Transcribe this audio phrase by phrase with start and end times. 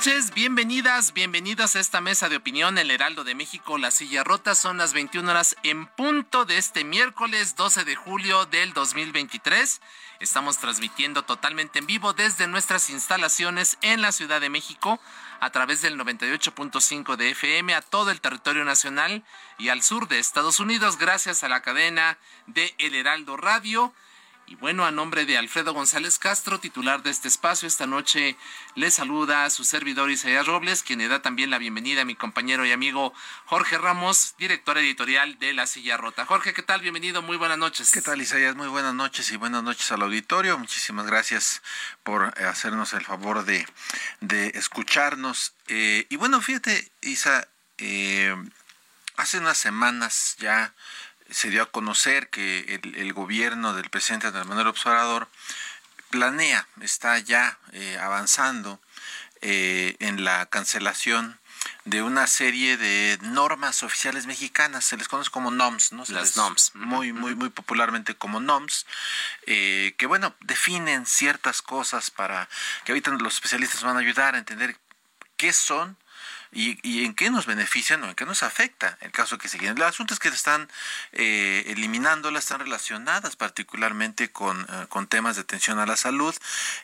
[0.00, 4.54] Noches, bienvenidas, bienvenidos a esta mesa de opinión, el Heraldo de México, La Silla Rota.
[4.54, 9.82] Son las 21 horas en punto de este miércoles 12 de julio del 2023.
[10.20, 14.98] Estamos transmitiendo totalmente en vivo desde nuestras instalaciones en la Ciudad de México
[15.38, 19.22] a través del 98.5 de FM a todo el territorio nacional
[19.58, 23.92] y al sur de Estados Unidos gracias a la cadena de El Heraldo Radio.
[24.50, 28.36] Y bueno, a nombre de Alfredo González Castro, titular de este espacio, esta noche
[28.74, 32.16] le saluda a su servidor Isaías Robles, quien le da también la bienvenida a mi
[32.16, 36.26] compañero y amigo Jorge Ramos, director editorial de La Silla Rota.
[36.26, 36.80] Jorge, ¿qué tal?
[36.80, 37.92] Bienvenido, muy buenas noches.
[37.92, 38.56] ¿Qué tal, Isaías?
[38.56, 40.58] Muy buenas noches y buenas noches al auditorio.
[40.58, 41.62] Muchísimas gracias
[42.02, 43.64] por eh, hacernos el favor de,
[44.20, 45.54] de escucharnos.
[45.68, 47.46] Eh, y bueno, fíjate, Isa,
[47.78, 48.34] eh,
[49.14, 50.74] hace unas semanas ya
[51.30, 55.28] se dio a conocer que el, el gobierno del presidente Andrés Manuel Observador
[56.10, 58.80] planea, está ya eh, avanzando
[59.40, 61.38] eh, en la cancelación
[61.84, 66.04] de una serie de normas oficiales mexicanas, se les conoce como NOMS, ¿no?
[66.04, 66.72] Se Las NOMS.
[66.74, 68.86] Muy, muy, muy popularmente como NOMS,
[69.46, 72.48] eh, que bueno, definen ciertas cosas para
[72.84, 74.76] que ahorita los especialistas van a ayudar a entender
[75.36, 75.96] qué son
[76.52, 79.76] y, y en qué nos benefician o en qué nos afecta el caso que siguen.
[79.76, 80.68] El asunto es que están
[81.12, 86.34] eh, eliminándolas, están relacionadas particularmente con, eh, con temas de atención a la salud.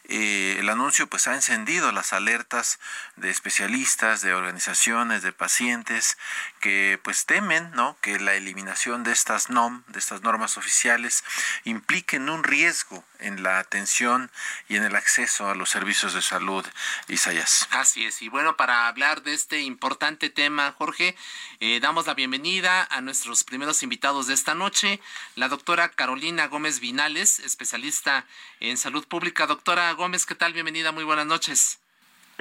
[0.05, 2.78] Eh, el anuncio pues ha encendido las alertas
[3.16, 6.16] de especialistas, de organizaciones, de pacientes
[6.60, 7.97] que pues temen ¿no?
[8.00, 11.25] que la eliminación de estas NOM, de estas normas oficiales,
[11.65, 14.31] impliquen un riesgo en la atención
[14.69, 16.66] y en el acceso a los servicios de salud,
[17.09, 17.66] Isaías.
[17.71, 21.17] Así es, y bueno, para hablar de este importante tema, Jorge,
[21.61, 25.00] eh, damos la bienvenida a nuestros primeros invitados de esta noche,
[25.34, 28.27] la doctora Carolina Gómez Vinales, especialista
[28.61, 29.47] en salud pública.
[29.47, 30.53] Doctora Gómez, ¿qué tal?
[30.53, 31.81] Bienvenida, muy buenas noches.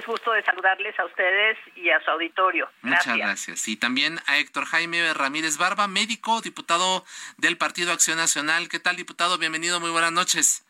[0.06, 2.68] gusto de saludarles a ustedes y a su auditorio.
[2.82, 3.06] Gracias.
[3.06, 3.68] Muchas gracias.
[3.68, 7.04] Y también a Héctor Jaime Ramírez Barba, médico, diputado
[7.38, 8.68] del Partido Acción Nacional.
[8.68, 9.38] ¿Qué tal, diputado?
[9.38, 10.65] Bienvenido, muy buenas noches.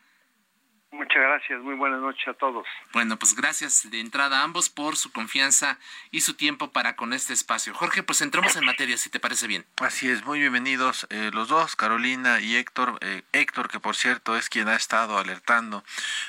[0.91, 2.65] Muchas gracias, muy buenas noches a todos.
[2.93, 5.77] Bueno, pues gracias de entrada a ambos por su confianza
[6.11, 7.73] y su tiempo para con este espacio.
[7.73, 9.65] Jorge, pues entremos en materia, si te parece bien.
[9.81, 12.97] Así es, muy bienvenidos eh, los dos, Carolina y Héctor.
[13.01, 15.83] Eh, Héctor, que por cierto es quien ha estado alertando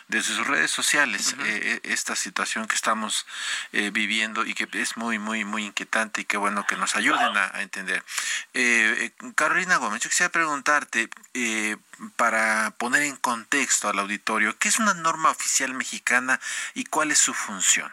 [0.09, 3.27] desde sus redes sociales eh, esta situación que estamos
[3.73, 7.37] eh, viviendo y que es muy, muy, muy inquietante y qué bueno que nos ayuden
[7.37, 8.03] a, a entender.
[8.55, 11.77] Eh, eh, Carolina Gómez, yo quisiera preguntarte, eh,
[12.17, 16.39] para poner en contexto al auditorio, ¿qué es una norma oficial mexicana
[16.75, 17.91] y cuál es su función?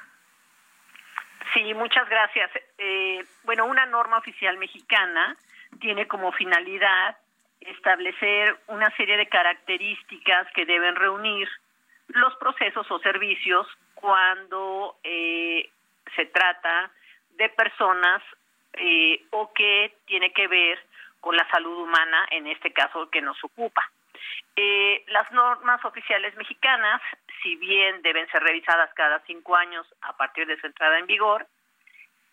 [1.53, 2.51] Sí, muchas gracias.
[2.77, 5.35] Eh, bueno, una norma oficial mexicana
[5.79, 7.17] tiene como finalidad
[7.61, 11.47] establecer una serie de características que deben reunir
[12.09, 15.69] los procesos o servicios cuando eh,
[16.15, 16.91] se trata
[17.31, 18.21] de personas
[18.73, 20.79] eh, o que tiene que ver
[21.25, 23.81] con la salud humana, en este caso que nos ocupa.
[24.55, 27.01] Eh, las normas oficiales mexicanas,
[27.41, 31.47] si bien deben ser revisadas cada cinco años a partir de su entrada en vigor,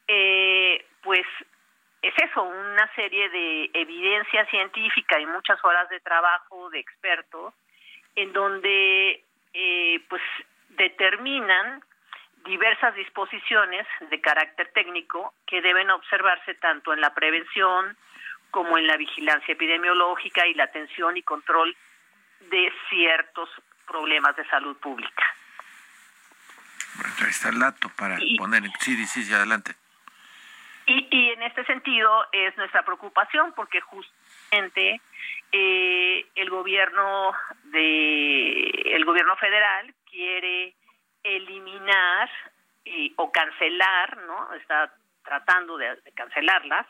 [0.09, 1.25] eh, pues
[2.03, 7.55] es eso, una serie de evidencia científica y muchas horas de trabajo de expertos
[8.15, 9.25] en donde
[9.55, 10.23] eh, pues
[10.69, 11.83] determinan
[12.45, 17.97] diversas disposiciones de carácter técnico que deben observarse tanto en la prevención
[18.53, 21.75] como en la vigilancia epidemiológica y la atención y control
[22.51, 23.49] de ciertos
[23.87, 25.25] problemas de salud pública.
[26.97, 28.63] Bueno, ahí está el dato para Y- poner.
[28.79, 29.75] Sí, sí, sí, adelante.
[30.85, 35.01] Y, y en este sentido es nuestra preocupación porque justamente
[35.53, 37.33] eh, el gobierno
[37.65, 40.75] de el gobierno federal quiere
[41.23, 42.29] eliminar
[43.17, 44.53] o cancelar, ¿no?
[44.55, 44.93] Está
[45.25, 46.87] tratando de, cancelarlas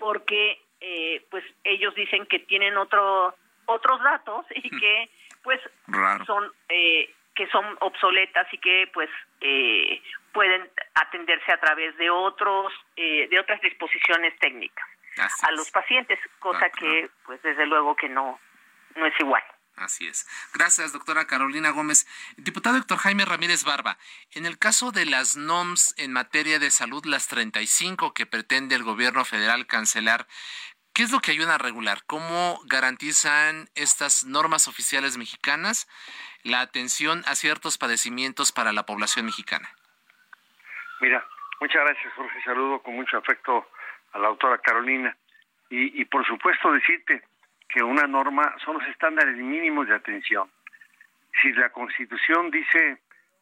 [0.00, 3.34] porque eh, pues ellos dicen que tienen otro
[3.66, 5.10] otros datos y que
[5.44, 5.60] pues
[6.26, 9.08] son eh, que son obsoletas y que pues
[9.40, 10.02] eh,
[10.32, 14.86] pueden atenderse a través de otros eh, de otras disposiciones técnicas
[15.42, 18.40] a los pacientes cosa ah, que pues desde luego que no
[18.96, 19.42] no es igual
[19.80, 20.28] Así es.
[20.52, 22.06] Gracias, doctora Carolina Gómez.
[22.36, 23.96] Diputado doctor Jaime Ramírez Barba,
[24.32, 28.82] en el caso de las NOMS en materia de salud, las 35 que pretende el
[28.82, 30.26] gobierno federal cancelar,
[30.92, 32.02] ¿qué es lo que ayuda a regular?
[32.06, 35.88] ¿Cómo garantizan estas normas oficiales mexicanas
[36.42, 39.74] la atención a ciertos padecimientos para la población mexicana?
[41.00, 41.26] Mira,
[41.58, 42.42] muchas gracias, Jorge.
[42.42, 43.66] Saludo con mucho afecto
[44.12, 45.16] a la doctora Carolina.
[45.72, 47.22] Y por supuesto decirte
[47.72, 50.50] que una norma son los estándares mínimos de atención.
[51.40, 52.98] Si la Constitución dice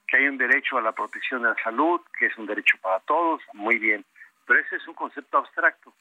[0.06, 3.00] que hay un derecho a la protección de la salud, que es un derecho para
[3.00, 4.04] todos, muy bien,
[4.46, 5.92] pero ese es un concepto abstracto.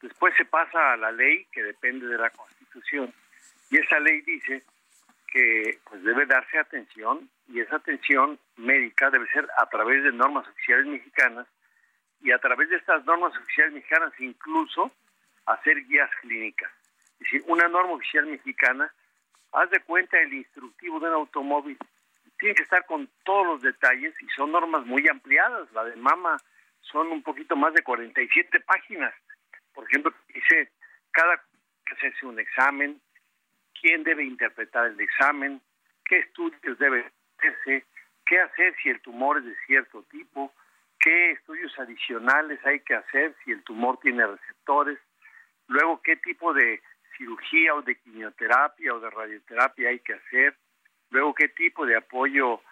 [0.00, 3.12] Después se pasa a la ley que depende de la Constitución
[3.70, 4.62] y esa ley dice
[5.26, 10.46] que pues debe darse atención y esa atención médica debe ser a través de normas
[10.48, 11.46] oficiales mexicanas
[12.22, 14.90] y a través de estas normas oficiales mexicanas incluso
[15.46, 16.70] hacer guías clínicas.
[17.46, 18.92] Una norma oficial mexicana,
[19.52, 21.78] haz de cuenta el instructivo de un automóvil,
[22.38, 25.70] tiene que estar con todos los detalles y son normas muy ampliadas.
[25.72, 26.36] La de mama
[26.80, 29.12] son un poquito más de 47 páginas.
[29.74, 30.70] Por ejemplo, dice
[31.10, 31.36] cada
[31.84, 33.00] que se hace un examen,
[33.80, 35.60] quién debe interpretar el examen,
[36.04, 37.86] qué estudios debe hacerse,
[38.26, 40.52] qué hacer si el tumor es de cierto tipo,
[41.00, 44.98] qué estudios adicionales hay que hacer si el tumor tiene receptores,
[45.66, 46.80] luego qué tipo de
[47.18, 50.56] cirugía o de quimioterapia o de radioterapia hay que hacer,
[51.10, 52.62] luego qué tipo de apoyo,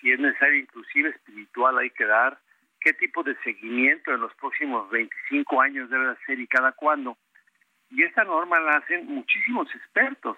[0.00, 2.38] si es necesario inclusive espiritual, hay que dar,
[2.80, 7.18] qué tipo de seguimiento en los próximos 25 años debe hacer y cada cuándo.
[7.90, 10.36] Y esta norma la hacen muchísimos expertos,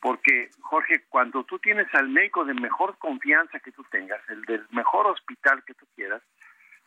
[0.00, 4.64] porque Jorge, cuando tú tienes al médico de mejor confianza que tú tengas, el del
[4.70, 6.22] mejor hospital que tú quieras,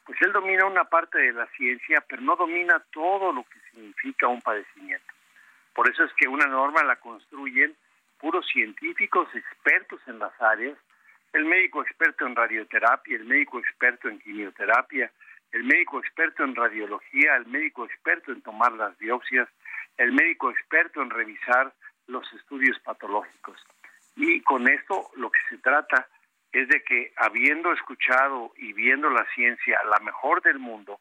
[0.06, 4.28] pues él domina una parte de la ciencia, pero no domina todo lo que significa
[4.28, 5.14] un padecimiento.
[5.80, 7.74] Por eso es que una norma la construyen
[8.20, 10.78] puros científicos expertos en las áreas,
[11.32, 15.10] el médico experto en radioterapia, el médico experto en quimioterapia,
[15.54, 19.48] el médico experto en radiología, el médico experto en tomar las biopsias,
[19.96, 21.72] el médico experto en revisar
[22.08, 23.66] los estudios patológicos.
[24.18, 26.10] Y con esto lo que se trata
[26.52, 31.00] es de que habiendo escuchado y viendo la ciencia la mejor del mundo,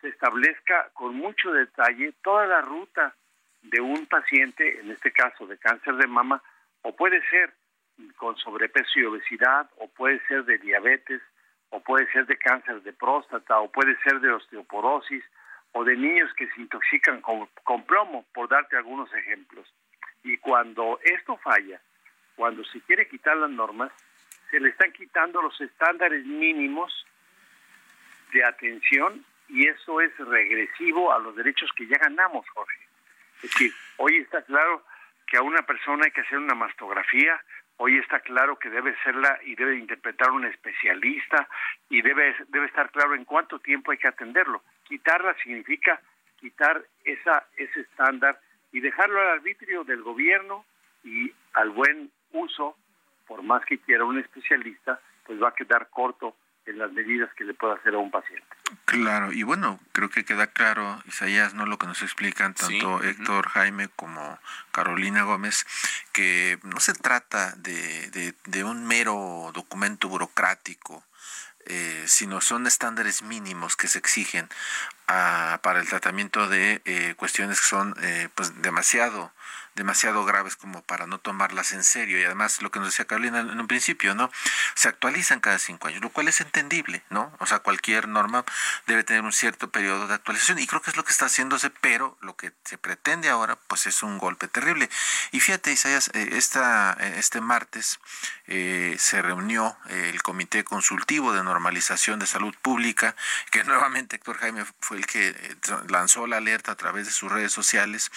[0.00, 3.14] se establezca con mucho detalle toda la ruta
[3.70, 6.42] de un paciente, en este caso de cáncer de mama,
[6.82, 7.52] o puede ser
[8.16, 11.22] con sobrepeso y obesidad, o puede ser de diabetes,
[11.70, 15.24] o puede ser de cáncer de próstata, o puede ser de osteoporosis,
[15.72, 17.48] o de niños que se intoxican con,
[17.84, 19.66] plomo, por darte algunos ejemplos.
[20.22, 21.80] Y cuando esto falla,
[22.34, 23.92] cuando se quiere quitar las normas,
[24.50, 27.06] se le están quitando los estándares mínimos
[28.32, 32.85] de atención y eso es regresivo a los derechos que ya ganamos, Jorge.
[33.42, 34.84] Es decir, hoy está claro
[35.26, 37.40] que a una persona hay que hacer una mastografía,
[37.76, 41.48] hoy está claro que debe serla y debe interpretar un especialista
[41.90, 44.62] y debe, debe estar claro en cuánto tiempo hay que atenderlo.
[44.84, 46.00] Quitarla significa
[46.40, 48.40] quitar esa, ese estándar
[48.72, 50.64] y dejarlo al arbitrio del gobierno
[51.04, 52.76] y al buen uso,
[53.26, 57.44] por más que quiera un especialista, pues va a quedar corto en las medidas que
[57.44, 58.46] le pueda hacer a un paciente.
[58.84, 61.66] Claro, y bueno, creo que queda claro, Isaías, ¿no?
[61.66, 64.38] Lo que nos explican tanto Héctor Jaime como
[64.72, 65.66] Carolina Gómez,
[66.12, 71.04] que no se trata de, de, un mero documento burocrático,
[71.66, 74.48] eh, sino son estándares mínimos que se exigen
[75.08, 79.32] ah, para el tratamiento de eh, cuestiones que son eh, pues demasiado
[79.76, 82.18] demasiado graves como para no tomarlas en serio.
[82.18, 84.30] Y además, lo que nos decía Carolina en un principio, ¿no?
[84.74, 87.32] Se actualizan cada cinco años, lo cual es entendible, ¿no?
[87.38, 88.44] O sea, cualquier norma
[88.86, 91.70] debe tener un cierto periodo de actualización y creo que es lo que está haciéndose,
[91.70, 94.88] pero lo que se pretende ahora, pues es un golpe terrible.
[95.30, 98.00] Y fíjate, Isaías, eh, esta, eh, este martes
[98.46, 103.14] eh, se reunió el Comité Consultivo de Normalización de Salud Pública,
[103.50, 105.56] que nuevamente Héctor Jaime fue el que
[105.88, 108.10] lanzó la alerta a través de sus redes sociales,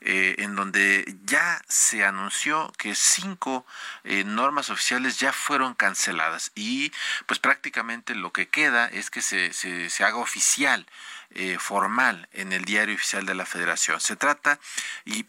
[0.00, 3.66] en donde ya se anunció que cinco
[4.04, 6.92] eh, normas oficiales ya fueron canceladas y
[7.26, 10.86] pues prácticamente lo que queda es que se, se, haga oficial,
[11.30, 14.00] eh, formal en el diario oficial de la federación.
[14.00, 14.58] Se trata,
[15.04, 15.26] y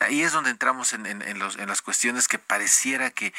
[0.00, 3.32] ahí es donde entramos en, los, en las cuestiones que pareciera que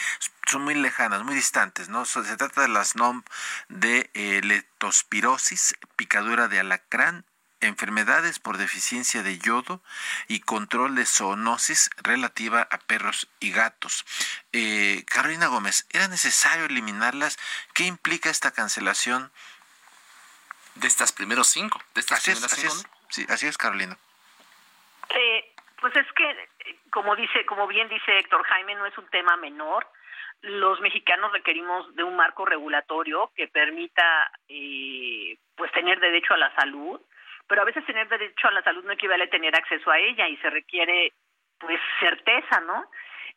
[0.47, 2.05] son muy lejanas, muy distantes, ¿no?
[2.05, 3.23] Se trata de las NOM
[3.67, 7.25] de eh, letospirosis, picadura de alacrán,
[7.67, 9.81] enfermedades por deficiencia de yodo
[10.27, 14.05] y control de zoonosis relativa a perros y gatos.
[14.51, 17.37] Eh, Carolina Gómez, ¿era necesario eliminarlas?
[17.73, 19.31] ¿Qué implica esta cancelación?
[20.75, 22.73] De estas primeros cinco, de estas así primeras cinco.
[22.73, 23.97] Es, sí, así es, Carolina.
[25.09, 26.49] Eh, pues es que,
[26.89, 29.87] como dice, como bien dice Héctor Jaime, no es un tema menor.
[30.41, 36.53] Los mexicanos requerimos de un marco regulatorio que permita, eh, pues, tener derecho a la
[36.55, 36.99] salud
[37.47, 40.27] pero a veces tener derecho a la salud no equivale a tener acceso a ella
[40.27, 41.13] y se requiere
[41.59, 42.89] pues certeza, ¿no?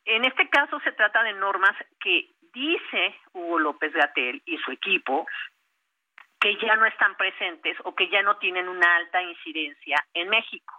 [0.05, 5.27] En este caso se trata de normas que dice Hugo López Gatel y su equipo
[6.39, 10.73] que ya no están presentes o que ya no tienen una alta incidencia en México.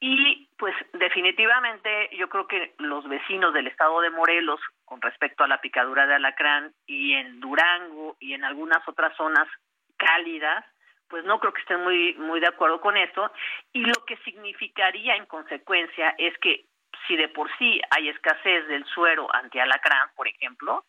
[0.00, 5.48] Y pues definitivamente yo creo que los vecinos del estado de Morelos con respecto a
[5.48, 9.48] la picadura de alacrán y en Durango y en algunas otras zonas
[9.96, 10.64] cálidas,
[11.08, 13.30] pues no creo que estén muy, muy de acuerdo con esto.
[13.72, 16.64] Y lo que significaría en consecuencia es que
[17.06, 20.84] si de por sí hay escasez del suero anti-alacrán, por ejemplo,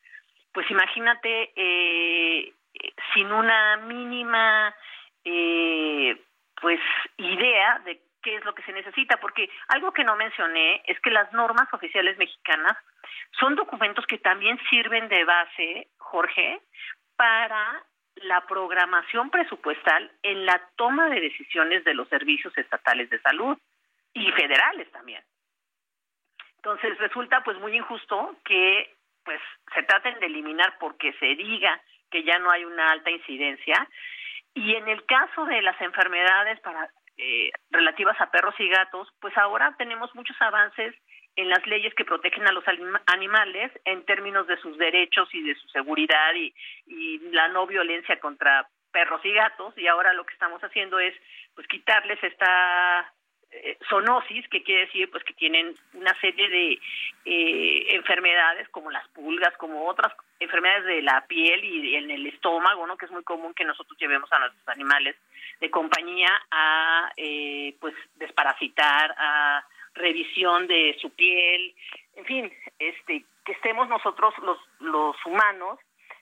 [0.51, 2.53] pues imagínate eh,
[3.13, 4.73] sin una mínima
[5.23, 6.21] eh,
[6.61, 6.79] pues
[7.17, 11.09] idea de qué es lo que se necesita, porque algo que no mencioné es que
[11.09, 12.77] las normas oficiales mexicanas
[13.39, 16.61] son documentos que también sirven de base, Jorge,
[17.15, 17.83] para
[18.23, 23.57] la programación presupuestal en la toma de decisiones de los servicios estatales de salud
[24.13, 25.23] y federales también.
[26.57, 29.39] Entonces resulta pues muy injusto que pues
[29.73, 33.88] se traten de eliminar porque se diga que ya no hay una alta incidencia
[34.53, 39.38] y en el caso de las enfermedades para eh, relativas a perros y gatos, pues
[39.38, 40.95] ahora tenemos muchos avances
[41.39, 42.65] en las leyes que protegen a los
[43.05, 46.53] animales en términos de sus derechos y de su seguridad y,
[47.31, 51.13] la no violencia contra perros y gatos y ahora lo que estamos haciendo es
[51.55, 53.13] pues quitarles esta
[53.51, 56.79] eh, zoonosis que quiere decir pues que tienen una serie de
[57.25, 62.86] eh, enfermedades como las pulgas como otras enfermedades de la piel y en el estómago
[62.88, 65.15] no que es muy común que nosotros llevemos a nuestros animales
[65.62, 69.63] de compañía a eh, pues desparasitar a
[70.00, 71.75] revisión de su piel,
[72.15, 75.79] en fin, este, que estemos nosotros los, los humanos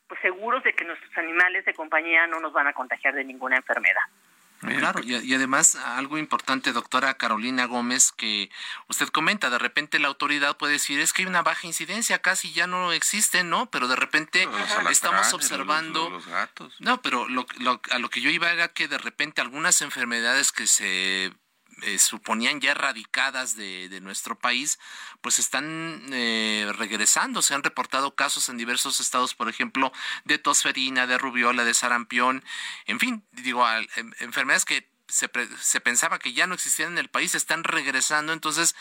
[0.07, 3.57] pues seguros de que nuestros animales de compañía no nos van a contagiar de ninguna
[3.57, 4.03] enfermedad.
[4.59, 8.49] Claro, y, además algo importante, doctora Carolina Gómez, que
[8.87, 12.51] usted comenta, de repente la autoridad puede decir, es que hay una baja incidencia, casi
[12.53, 13.69] ya no existe, ¿no?
[13.69, 14.47] Pero de repente
[14.89, 16.09] estamos observando...
[16.09, 16.75] Los, gatos.
[16.79, 17.45] No, pero lo,
[17.91, 21.31] a lo que yo iba era que de repente algunas enfermedades que se
[21.83, 24.79] eh, suponían ya erradicadas de, de, nuestro país,
[25.21, 27.41] pues están eh, regresando.
[27.41, 29.91] Se han reportado casos en diversos estados, por ejemplo,
[30.25, 32.43] de tosferina, de rubiola, de sarampión,
[32.85, 33.65] en fin, digo,
[34.19, 35.29] enfermedades que se,
[35.61, 38.33] se, pensaba que ya no existían en el país, están regresando.
[38.33, 38.75] Entonces,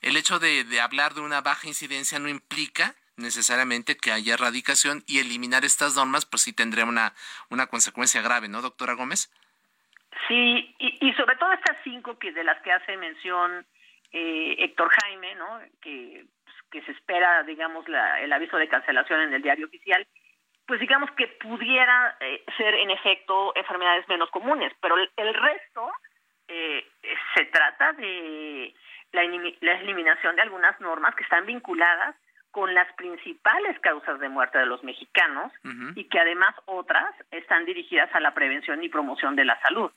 [0.00, 5.02] el hecho de, de hablar de una baja incidencia no implica necesariamente que haya erradicación
[5.06, 7.14] y eliminar estas normas, pues sí tendría una,
[7.50, 9.30] una consecuencia grave, ¿no, doctora Gómez?
[10.28, 13.64] Sí, y, sobre todo estas cinco que de las que hace mención
[14.12, 15.60] eh, Héctor Jaime, ¿no?
[15.80, 20.06] Que, pues, que se espera, digamos, la, el aviso de cancelación en el diario oficial,
[20.66, 25.92] pues digamos que pudiera eh, ser en efecto enfermedades menos comunes, pero el, resto
[26.48, 26.84] eh,
[27.36, 28.74] se trata de
[29.12, 29.22] la,
[29.60, 32.16] la eliminación de algunas normas que están vinculadas
[32.50, 35.52] con las principales causas de muerte de los mexicanos
[35.94, 39.90] y que además otras están dirigidas a la prevención y promoción de la salud.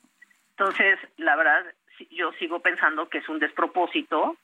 [0.60, 1.66] Entonces, la verdad,
[2.12, 4.36] yo sigo pensando que es un despropósito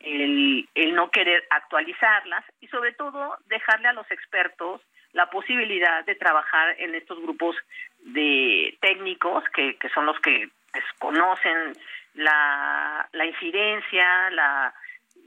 [0.00, 4.80] el, el no querer actualizarlas y sobre todo dejarle a los expertos
[5.12, 7.54] la posibilidad de trabajar en estos grupos
[7.98, 11.74] de técnicos que, que son los que desconocen
[12.14, 14.72] la, la incidencia, la,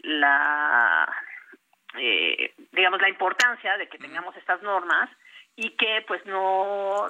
[0.02, 1.24] la
[2.00, 5.08] eh, digamos, la importancia de que tengamos estas normas
[5.56, 7.08] y que pues no,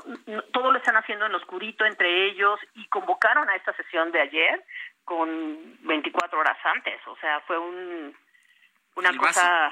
[0.51, 4.63] todo lo están haciendo en oscurito entre ellos y convocaron a esta sesión de ayer
[5.05, 8.15] con 24 horas antes, o sea, fue un
[8.95, 9.71] una cosa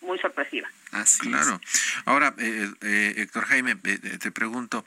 [0.00, 0.68] muy sorpresiva.
[0.90, 1.60] Así claro.
[2.04, 4.84] Ahora, eh, eh, Héctor Jaime, eh, te pregunto,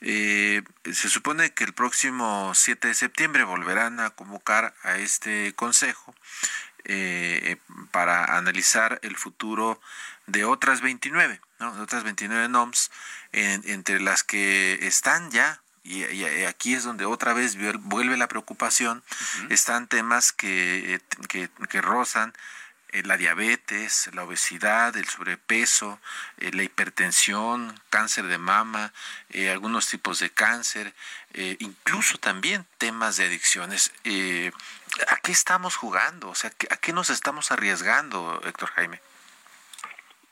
[0.00, 6.14] se supone que el próximo 7 de septiembre volverán a convocar a este consejo
[7.90, 9.80] para analizar el futuro
[10.26, 11.74] de otras 29, ¿no?
[11.74, 12.90] De otras 29 NOMS,
[13.32, 19.02] entre las que están ya y, aquí es donde otra vez vuelve la preocupación,
[19.48, 22.34] están temas que, que, que rozan
[22.90, 26.00] eh, la diabetes, la obesidad, el sobrepeso,
[26.38, 28.94] eh, la hipertensión, cáncer de mama,
[29.28, 30.94] eh, algunos tipos de cáncer,
[31.58, 33.92] incluso también temas de adicciones.
[35.08, 36.30] ¿A qué estamos jugando?
[36.30, 39.00] O sea, ¿a qué nos estamos arriesgando, Héctor Jaime?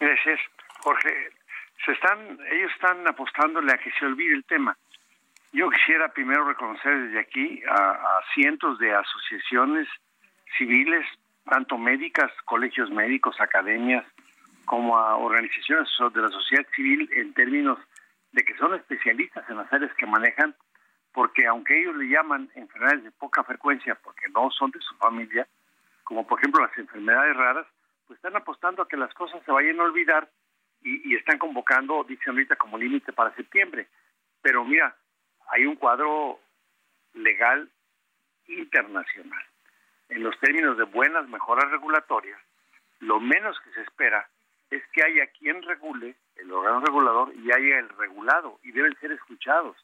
[0.00, 0.40] Gracias,
[0.80, 1.30] Jorge.
[1.84, 4.76] Se están, ellos están apostándole a que se olvide el tema.
[5.52, 9.88] Yo quisiera primero reconocer desde aquí a cientos de asociaciones
[10.58, 11.06] civiles,
[11.44, 14.04] tanto médicas, colegios médicos, academias,
[14.66, 17.78] como a organizaciones de la sociedad civil en términos
[18.32, 20.54] de que son especialistas en las áreas que manejan,
[21.16, 25.48] porque aunque ellos le llaman enfermedades de poca frecuencia porque no son de su familia,
[26.04, 27.66] como por ejemplo las enfermedades raras,
[28.06, 30.28] pues están apostando a que las cosas se vayan a olvidar
[30.82, 33.88] y, están convocando, dicen ahorita, como límite para septiembre.
[34.42, 34.94] Pero mira,
[35.48, 36.38] hay un cuadro
[37.14, 37.66] legal
[38.48, 39.42] internacional
[40.10, 42.38] en los términos de buenas mejoras regulatorias,
[43.00, 44.28] lo menos que se espera
[44.68, 49.12] es que haya quien regule, el órgano regulador, y haya el regulado, y deben ser
[49.12, 49.78] escuchados.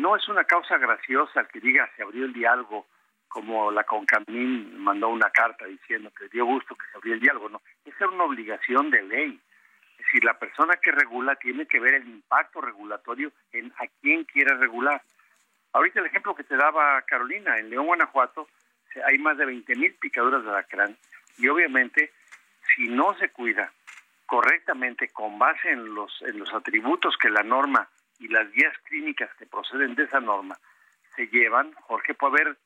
[0.00, 2.86] No es una causa graciosa que diga se abrió el diálogo,
[3.28, 7.50] como la Concamín mandó una carta diciendo que dio gusto que se abrió el diálogo,
[7.50, 9.38] no, esa es una obligación de ley.
[9.98, 14.24] Es decir, la persona que regula tiene que ver el impacto regulatorio en a quién
[14.24, 15.02] quiere regular.
[15.74, 18.48] Ahorita el ejemplo que te daba Carolina, en León, Guanajuato,
[19.06, 20.96] hay más de 20 mil picaduras de alacrán
[21.36, 22.10] y obviamente
[22.74, 23.70] si no se cuida
[24.24, 27.86] correctamente con base en los, en los atributos que la norma
[28.20, 30.56] y las guías clínicas que proceden de esa norma
[31.16, 32.56] se llevan, Jorge, puede haber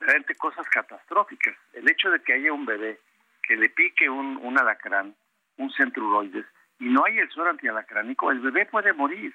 [0.00, 1.56] realmente cosas catastróficas.
[1.72, 3.00] El hecho de que haya un bebé
[3.42, 5.14] que le pique un, alacrán,
[5.56, 6.44] un centruroides,
[6.78, 9.34] y no hay el suero antialacránico, el bebé puede morir.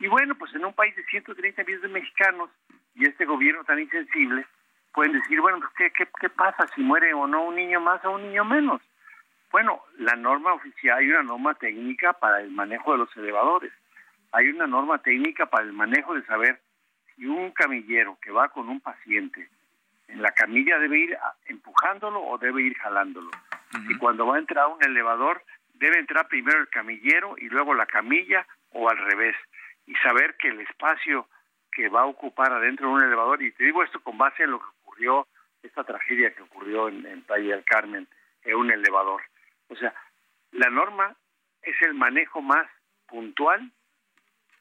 [0.00, 2.50] Y bueno, pues en un país de 130 millones de mexicanos
[2.94, 4.46] y este gobierno tan insensible,
[4.92, 8.04] pueden decir, bueno, pues, ¿qué, qué, qué pasa si muere o no un niño más
[8.04, 8.82] o un niño menos?
[9.50, 13.72] Bueno, la norma oficial, hay una norma técnica para el manejo de los elevadores,
[14.32, 16.60] hay una norma técnica para el manejo de saber
[17.14, 19.48] si un camillero que va con un paciente
[20.08, 23.30] en la camilla debe ir empujándolo o debe ir jalándolo.
[23.88, 25.42] Y cuando va a entrar a un elevador,
[25.74, 29.36] debe entrar primero el camillero y luego la camilla o al revés.
[29.86, 31.28] Y saber que el espacio
[31.70, 34.52] que va a ocupar adentro de un elevador, y te digo esto con base en
[34.52, 35.28] lo que ocurrió,
[35.62, 38.08] esta tragedia que ocurrió en, en Playa del Carmen,
[38.44, 39.22] en un elevador.
[39.68, 39.94] O sea,
[40.52, 41.14] la norma
[41.62, 42.66] es el manejo más
[43.06, 43.70] puntual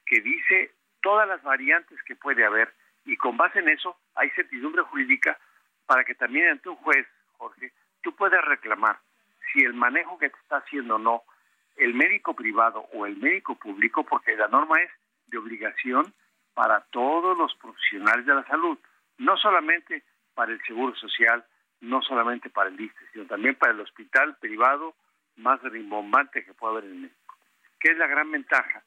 [0.08, 2.74] que dice todas las variantes que puede haber
[3.06, 5.38] y con base en eso hay certidumbre jurídica
[5.86, 9.00] para que también ante un juez, Jorge, tú puedas reclamar
[9.52, 11.24] si el manejo que te está haciendo o no
[11.78, 14.89] el médico privado o el médico público, porque la norma es
[15.28, 16.13] de obligación
[16.54, 18.78] para todos los profesionales de la salud,
[19.20, 21.46] no solamente para el Seguro Social,
[21.82, 24.96] no solamente para el ISTE, sino también para el hospital privado
[25.36, 27.36] más rimbombante que puede haber en México.
[27.80, 28.84] ¿Qué es la gran ventaja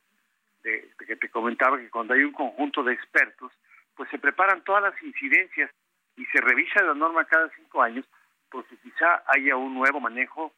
[0.62, 3.53] de, que te comentaba que cuando hay un conjunto de expertos,
[3.94, 5.70] pues se preparan todas las incidencias
[6.16, 8.05] y se revisa la norma cada cinco años,
[8.51, 10.53] porque quizá haya un nuevo manejo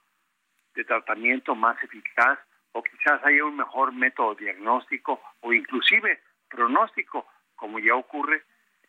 [0.74, 2.38] de tratamiento más eficaz
[2.72, 8.42] o quizás haya un mejor método diagnóstico o inclusive pronóstico, como ya ocurre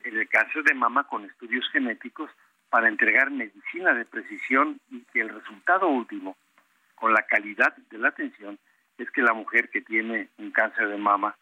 [0.04, 2.30] en el cáncer de mama con estudios genéticos
[2.69, 6.36] para entregar medicina de precisión y que el resultado último,
[6.95, 8.58] con la calidad de la atención,
[8.97, 11.36] es que la mujer que tiene un cáncer de mama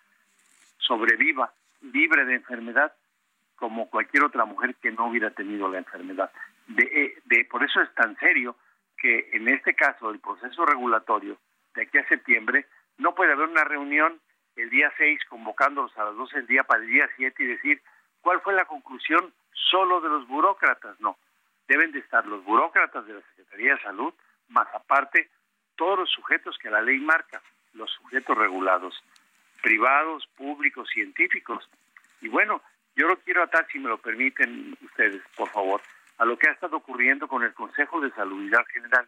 [0.78, 2.94] sobreviva libre de enfermedad
[3.56, 6.32] como cualquier otra mujer que no hubiera tenido la enfermedad.
[6.68, 8.56] De, eh, de, por eso es tan serio
[8.98, 11.38] que en este caso el proceso regulatorio
[11.76, 12.66] de aquí a septiembre
[12.98, 14.20] no puede haber una reunión
[14.56, 17.82] el día 6 convocándolos a las 12 del día para el día 7 y decir
[18.22, 21.00] ¿Cuál fue la conclusión solo de los burócratas?
[21.00, 21.18] No,
[21.68, 24.14] deben de estar los burócratas de la Secretaría de Salud,
[24.50, 25.30] más aparte
[25.82, 27.42] todos los sujetos que la ley marca,
[27.74, 29.04] los sujetos regulados,
[29.64, 31.68] privados, públicos, científicos.
[32.22, 32.62] Y bueno,
[32.96, 35.82] yo lo quiero atar, si me lo permiten ustedes, por favor,
[36.20, 39.08] a lo que ha estado ocurriendo con el Consejo de Salubridad General.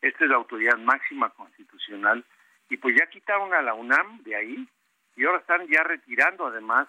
[0.00, 2.24] Esta es la autoridad máxima constitucional
[2.70, 4.66] y pues ya quitaron a la UNAM de ahí
[5.14, 6.88] y ahora están ya retirando además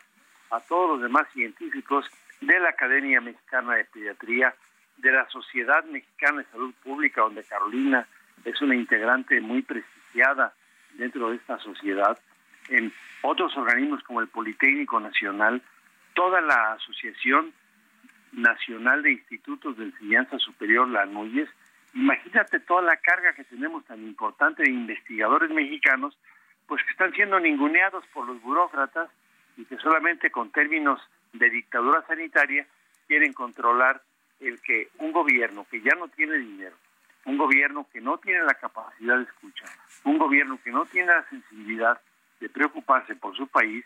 [0.49, 4.55] a todos los demás científicos de la Academia Mexicana de Pediatría,
[4.95, 8.07] de la Sociedad Mexicana de Salud Pública, donde Carolina
[8.45, 10.53] es una integrante muy prestigiada
[10.93, 12.17] dentro de esta sociedad,
[12.69, 15.61] en otros organismos como el Politécnico Nacional,
[16.13, 17.53] toda la Asociación
[18.31, 21.49] Nacional de Institutos de Enseñanza Superior, la ANUYES,
[21.93, 26.17] imagínate toda la carga que tenemos tan importante de investigadores mexicanos,
[26.67, 29.09] pues que están siendo ninguneados por los burócratas
[29.57, 30.99] y que solamente con términos
[31.33, 32.65] de dictadura sanitaria
[33.07, 34.01] quieren controlar
[34.39, 36.75] el que un gobierno que ya no tiene dinero,
[37.25, 39.69] un gobierno que no tiene la capacidad de escuchar,
[40.03, 41.99] un gobierno que no tiene la sensibilidad
[42.39, 43.85] de preocuparse por su país,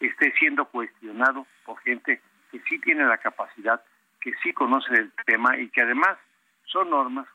[0.00, 3.80] esté siendo cuestionado por gente que sí tiene la capacidad,
[4.20, 6.18] que sí conoce el tema y que además
[6.64, 7.26] son normas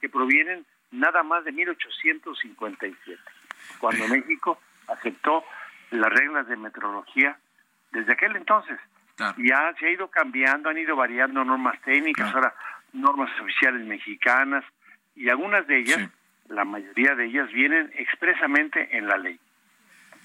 [0.00, 3.20] que provienen nada más de 1857,
[3.78, 5.44] cuando México aceptó
[5.90, 7.38] las reglas de metrología
[7.92, 8.78] desde aquel entonces.
[9.38, 12.54] Ya se ha ido cambiando, han ido variando normas técnicas, ahora
[12.92, 14.64] normas oficiales mexicanas,
[15.14, 16.10] y algunas de ellas,
[16.48, 19.38] la mayoría de ellas, vienen expresamente en la ley.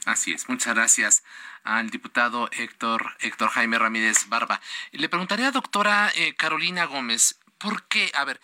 [0.06, 1.24] Así es, muchas gracias
[1.64, 4.60] al diputado Héctor, Héctor Jaime Ramírez Barba.
[4.92, 8.12] Le preguntaría, doctora eh, Carolina Gómez, ¿por qué?
[8.14, 8.42] A ver,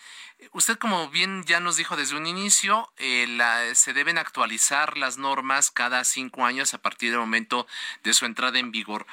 [0.52, 3.38] usted como bien ya nos dijo desde un inicio, eh,
[3.74, 7.66] se deben actualizar las normas cada cinco años a partir del momento
[8.02, 9.06] de su entrada en vigor.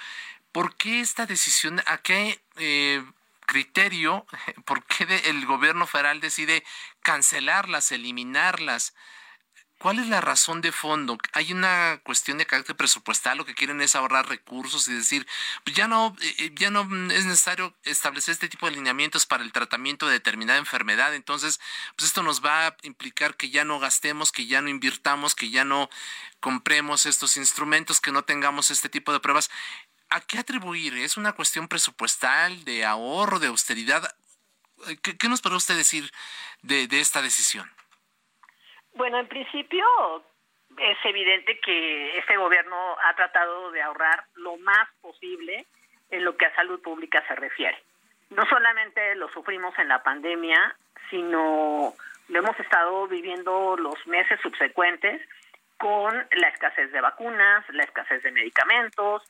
[0.54, 1.82] ¿Por qué esta decisión?
[1.86, 3.04] ¿A qué eh,
[3.48, 4.28] criterio?
[4.66, 6.64] ¿Por qué el gobierno federal decide
[7.02, 8.94] cancelarlas, eliminarlas?
[9.80, 11.20] ¿Cuál es la razón de fondo?
[11.34, 15.28] Hay una cuestión de carácter presupuestal, lo que quieren es ahorrar recursos y decir,
[15.64, 16.82] pues ya no, eh, eh, ya no
[17.12, 21.14] es necesario establecer este tipo de alineamientos para el tratamiento de determinada enfermedad.
[21.14, 21.60] Entonces,
[21.96, 25.52] pues esto nos va a implicar que ya no gastemos, que ya no invirtamos, que
[25.52, 25.90] ya no
[26.40, 29.52] compremos estos instrumentos, que no tengamos este tipo de pruebas.
[30.10, 30.94] ¿A qué atribuir?
[30.98, 34.04] ¿Es una cuestión presupuestal, de ahorro, de austeridad?
[35.02, 36.10] ¿Qué, nos puede usted decir
[36.62, 37.70] de esta decisión?
[38.98, 39.86] Bueno, en principio
[40.78, 45.66] es evidente que este gobierno ha tratado de ahorrar lo más posible
[46.10, 47.78] en lo que a salud pública se refiere.
[48.30, 50.76] No solamente lo sufrimos en la pandemia,
[51.10, 51.94] sino
[52.28, 55.22] lo hemos estado viviendo los meses subsecuentes
[55.78, 59.22] con la escasez de vacunas, la escasez de medicamentos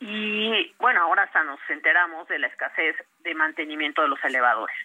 [0.00, 4.76] y, bueno, ahora hasta nos enteramos de la escasez de mantenimiento de los elevadores.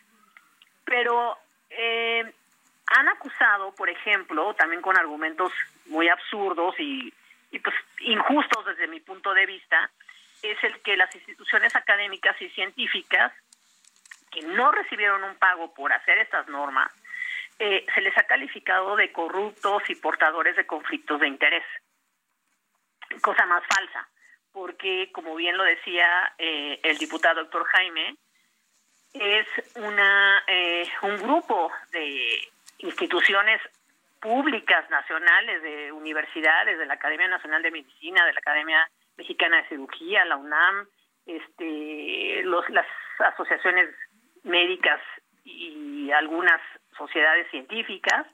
[0.86, 1.38] Pero
[1.70, 2.34] eh,
[2.88, 5.52] han acusado, por ejemplo, también con argumentos
[5.86, 7.14] muy absurdos y,
[7.64, 9.90] pues injustos desde mi punto de vista,
[10.42, 13.32] es el que las instituciones académicas y científicas
[14.32, 16.92] que no recibieron un pago por hacer estas normas,
[17.60, 21.64] eh, se les ha calificado de corruptos y portadores de conflictos de interés.
[23.22, 24.08] Cosa más falsa,
[24.54, 28.16] porque como bien lo decía eh, el diputado doctor Jaime,
[29.14, 33.62] es una eh, un grupo de instituciones
[34.22, 39.68] públicas nacionales, de universidades, de la Academia Nacional de Medicina, de la Academia Mexicana de
[39.68, 40.88] Cirugía, la UNAM,
[41.26, 42.88] este, los, las
[43.20, 43.90] asociaciones
[44.44, 45.02] médicas
[45.44, 46.62] y algunas
[46.98, 48.26] sociedades científicas.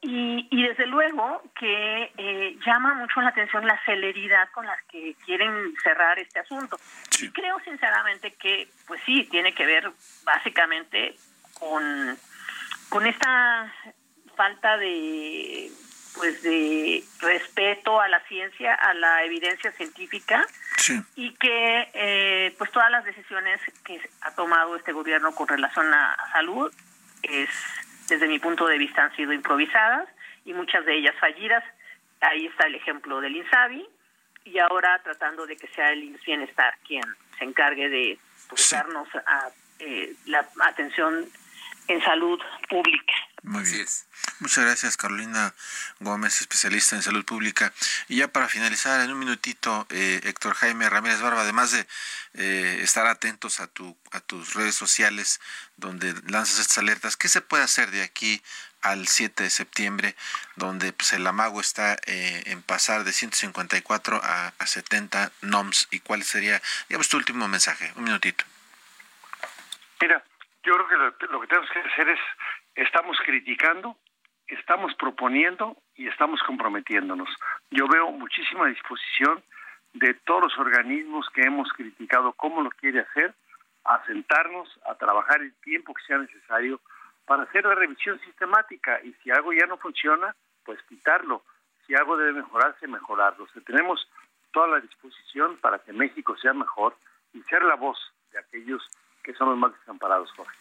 [0.00, 5.16] Y, y desde luego que eh, llama mucho la atención la celeridad con la que
[5.24, 6.78] quieren cerrar este asunto.
[7.20, 9.90] Y creo sinceramente que, pues sí, tiene que ver
[10.24, 11.16] básicamente
[11.58, 12.16] con
[12.88, 13.72] con esta
[14.36, 15.70] falta de
[16.16, 20.44] pues de respeto a la ciencia, a la evidencia científica.
[21.16, 26.16] Y que eh, pues todas las decisiones que ha tomado este gobierno con relación a,
[26.32, 26.72] salud
[27.22, 27.50] es
[28.08, 30.08] desde mi punto de vista han sido improvisadas
[30.44, 31.62] y muchas de ellas fallidas.
[32.20, 33.86] Ahí está el ejemplo del INSABI
[34.44, 37.04] y ahora tratando de que sea el Bienestar quien
[37.38, 38.18] se encargue de
[38.48, 41.26] pues, darnos a, eh, la atención
[41.88, 43.14] en salud pública.
[43.42, 43.86] Muy bien.
[44.40, 45.54] Muchas gracias, Carolina
[46.00, 47.72] Gómez, especialista en salud pública.
[48.08, 51.86] Y ya para finalizar, en un minutito, eh, Héctor Jaime Ramírez Barba, además de
[52.34, 55.40] eh, estar atentos a, tu, a tus redes sociales
[55.76, 58.42] donde lanzas estas alertas, ¿qué se puede hacer de aquí
[58.82, 60.14] al 7 de septiembre,
[60.56, 65.88] donde pues, el amago está eh, en pasar de 154 a, a 70 NOMS?
[65.90, 67.92] ¿Y cuál sería, digamos, tu último mensaje?
[67.96, 68.44] Un minutito.
[70.00, 70.22] Mira,
[70.68, 72.20] yo creo que lo, que tenemos que hacer es,
[72.74, 73.96] estamos criticando,
[74.46, 77.28] estamos proponiendo y estamos comprometiéndonos.
[77.70, 79.42] Yo veo muchísima disposición
[79.94, 83.34] de todos los organismos que hemos criticado cómo lo quiere hacer,
[83.84, 86.80] a sentarnos, a trabajar el tiempo que sea necesario
[87.24, 91.42] para hacer la revisión sistemática y si algo ya no funciona, pues quitarlo.
[91.86, 93.46] Si algo debe mejorarse, mejorarlo.
[93.64, 94.06] tenemos
[94.52, 96.94] toda la disposición para que México sea mejor
[97.32, 97.98] y ser la voz
[98.32, 98.86] de aquellos
[99.22, 100.56] que son los más desamparados, Jorge.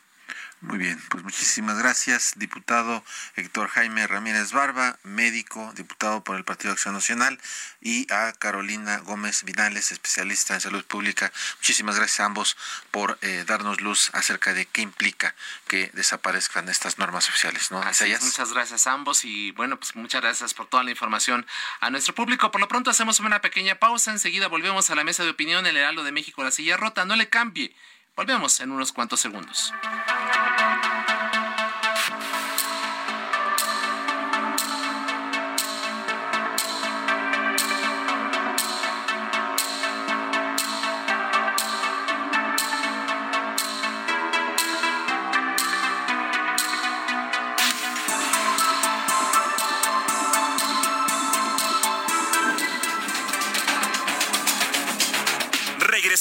[0.59, 3.03] Muy bien, pues muchísimas gracias, diputado
[3.35, 7.39] Héctor Jaime Ramírez Barba, médico, diputado por el Partido Acción Nacional,
[7.79, 11.31] y a Carolina Gómez Vinales, especialista en salud pública.
[11.57, 12.57] Muchísimas gracias a ambos
[12.89, 15.35] por eh, darnos luz acerca de qué implica
[15.67, 17.69] que desaparezcan estas normas oficiales.
[17.69, 17.79] ¿no?
[17.79, 21.45] muchas gracias a ambos y bueno, pues muchas gracias por toda la información
[21.81, 22.49] a nuestro público.
[22.49, 25.77] Por lo pronto hacemos una pequeña pausa, enseguida volvemos a la mesa de opinión, el
[25.77, 27.75] Heraldo de México, la silla rota, no le cambie.
[28.17, 29.71] Volvemos en unos cuantos segundos.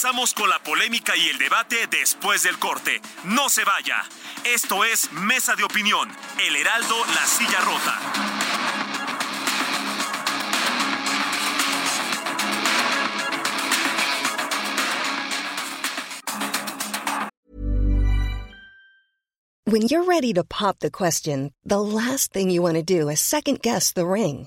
[0.06, 3.00] Regresamos con la polémica y el debate después del corte.
[3.24, 4.04] No se vaya.
[4.44, 6.08] Esto es Mesa de Opinión,
[6.46, 8.00] El Heraldo, La Silla Rota.
[19.64, 23.18] When you're ready to pop the question, the last thing you want to do is
[23.18, 24.46] second guess the ring.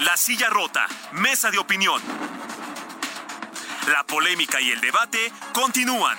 [0.00, 2.00] La Silla Rota, Mesa de Opinión.
[3.88, 6.16] La polémica y el debate continúan.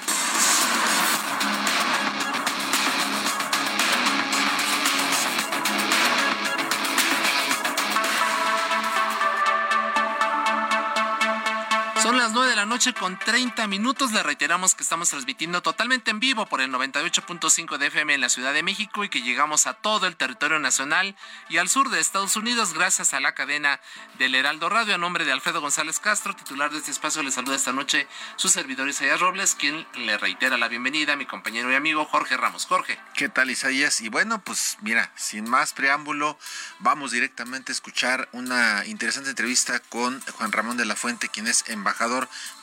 [12.08, 14.13] Son las 9 de la noche con 30 minutos.
[14.13, 18.30] Le reiteramos que estamos transmitiendo totalmente en vivo por el 98.5 de FM en la
[18.30, 21.17] Ciudad de México y que llegamos a todo el territorio nacional
[21.50, 23.82] y al sur de Estados Unidos gracias a la cadena
[24.20, 24.96] del Heraldo Radio.
[24.96, 28.48] A nombre de Alfredo González Castro, titular de este espacio, le saluda esta noche su
[28.48, 32.67] servidor Isaías Robles, quien le reitera la bienvenida a mi compañero y amigo Jorge Ramos.
[32.67, 32.98] Jorge.
[33.15, 34.00] ¿Qué tal, Isaías?
[34.00, 36.39] Y bueno, pues mira, sin más preámbulo,
[36.80, 41.65] vamos directamente a escuchar una interesante entrevista con Juan Ramón de la Fuente, quien es
[41.67, 41.97] embajador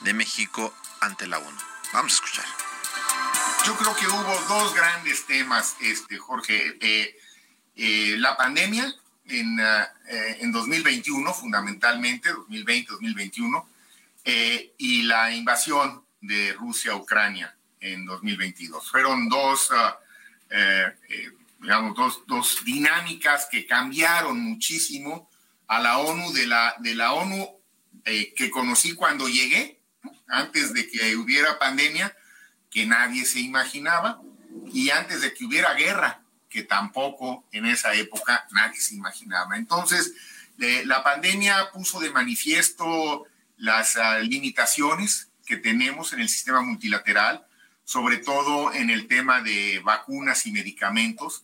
[0.01, 1.61] de México ante la ONU.
[1.91, 2.45] Vamos a escuchar.
[3.65, 6.77] Yo creo que hubo dos grandes temas, este, Jorge.
[6.79, 7.17] Eh,
[7.75, 8.93] eh, la pandemia
[9.25, 13.65] en, eh, en 2021, fundamentalmente, 2020-2021,
[14.77, 18.89] y la invasión de Rusia a Ucrania en 2022.
[18.89, 19.99] Fueron dos, ah,
[21.59, 25.29] digamos, dos, dos, dinámicas que cambiaron muchísimo
[25.67, 27.55] a la ONU, de la, de la ONU
[28.05, 29.81] eh, que conocí cuando llegué,
[30.27, 32.15] antes de que hubiera pandemia,
[32.69, 34.21] que nadie se imaginaba,
[34.71, 39.57] y antes de que hubiera guerra, que tampoco en esa época nadie se imaginaba.
[39.57, 40.13] Entonces,
[40.59, 43.25] eh, la pandemia puso de manifiesto
[43.57, 47.45] las uh, limitaciones que tenemos en el sistema multilateral,
[47.83, 51.43] sobre todo en el tema de vacunas y medicamentos.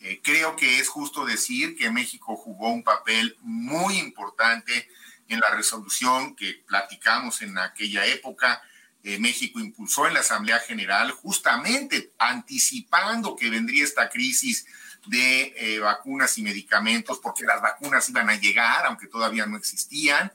[0.00, 4.88] Eh, creo que es justo decir que México jugó un papel muy importante
[5.32, 8.62] en la resolución que platicamos en aquella época.
[9.02, 14.66] Eh, México impulsó en la Asamblea General justamente anticipando que vendría esta crisis
[15.06, 20.32] de eh, vacunas y medicamentos, porque las vacunas iban a llegar, aunque todavía no existían.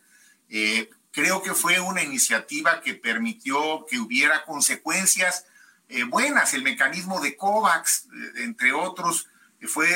[0.49, 5.45] Eh, creo que fue una iniciativa que permitió que hubiera consecuencias
[6.09, 6.53] buenas.
[6.53, 9.27] El mecanismo de COVAX, entre otros,
[9.69, 9.87] fue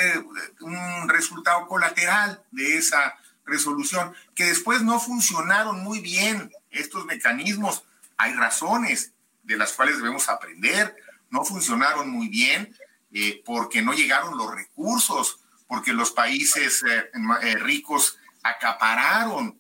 [0.62, 3.14] un resultado colateral de esa
[3.46, 7.84] resolución, que después no funcionaron muy bien estos mecanismos.
[8.18, 10.96] Hay razones de las cuales debemos aprender.
[11.30, 12.76] No funcionaron muy bien
[13.14, 17.10] eh, porque no llegaron los recursos, porque los países eh,
[17.42, 19.60] eh, ricos acapararon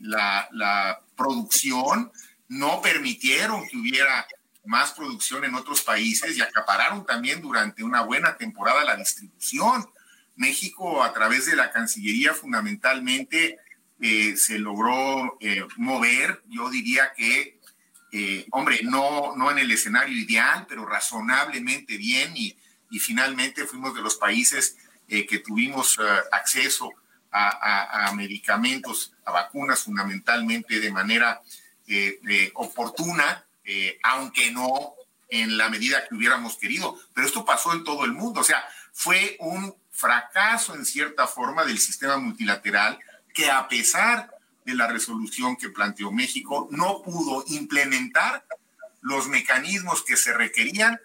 [0.00, 2.12] la, la producción,
[2.48, 4.26] no permitieron que hubiera
[4.64, 9.88] más producción en otros países y acapararon también durante una buena temporada la distribución.
[10.38, 13.58] México a través de la Cancillería fundamentalmente
[14.00, 17.58] eh, se logró eh, mover, yo diría que,
[18.12, 22.32] eh, hombre, no, no en el escenario ideal, pero razonablemente bien.
[22.36, 22.56] Y,
[22.90, 24.76] y finalmente fuimos de los países
[25.08, 25.98] que tuvimos
[26.32, 26.92] acceso
[27.30, 31.40] a, a, medicamentos, a vacunas fundamentalmente de manera
[32.52, 33.46] oportuna,
[34.02, 34.94] aunque no
[35.30, 38.62] en la medida que hubiéramos querido, pero esto pasó en todo el mundo, o sea,
[38.92, 43.00] fue un fracaso en cierta forma del sistema multilateral
[43.34, 44.30] que a pesar
[44.64, 48.44] de la resolución que planteó México, no pudo implementar
[49.00, 51.00] los mecanismos que se requerían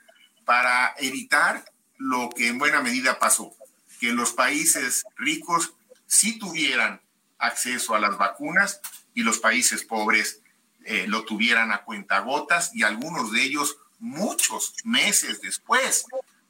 [0.45, 1.65] para evitar
[1.97, 3.51] lo que en buena medida pasó,
[3.99, 5.73] que los países ricos
[6.05, 7.01] sí tuvieran
[7.39, 8.79] acceso a las vacunas
[9.15, 10.39] y los países pobres
[10.85, 16.05] eh, lo tuvieran a cuentagotas y algunos de ellos muchos meses después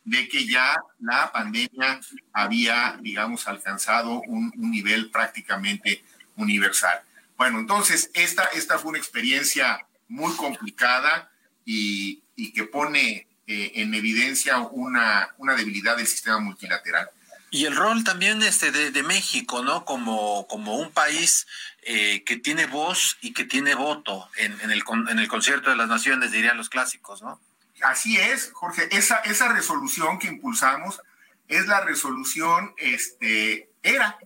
[0.05, 1.99] de que ya la pandemia
[2.33, 6.03] había, digamos, alcanzado un, nivel prácticamente
[6.35, 7.01] universal.
[7.37, 11.31] Bueno, entonces esta, esta fue una experiencia muy complicada
[11.65, 12.21] y,
[12.53, 17.09] que pone eh, en evidencia una, una debilidad del sistema multilateral.
[17.51, 19.85] Y el rol también este de, México, ¿no?
[19.85, 21.45] Como, como un país
[21.83, 25.75] eh, que tiene voz y que tiene voto en, en, el, en el concierto de
[25.75, 27.39] las naciones, dirían los clásicos, ¿no?
[27.83, 28.87] Así es, Jorge.
[28.91, 31.01] Esa, resolución que impulsamos
[31.47, 34.17] es la resolución, este, era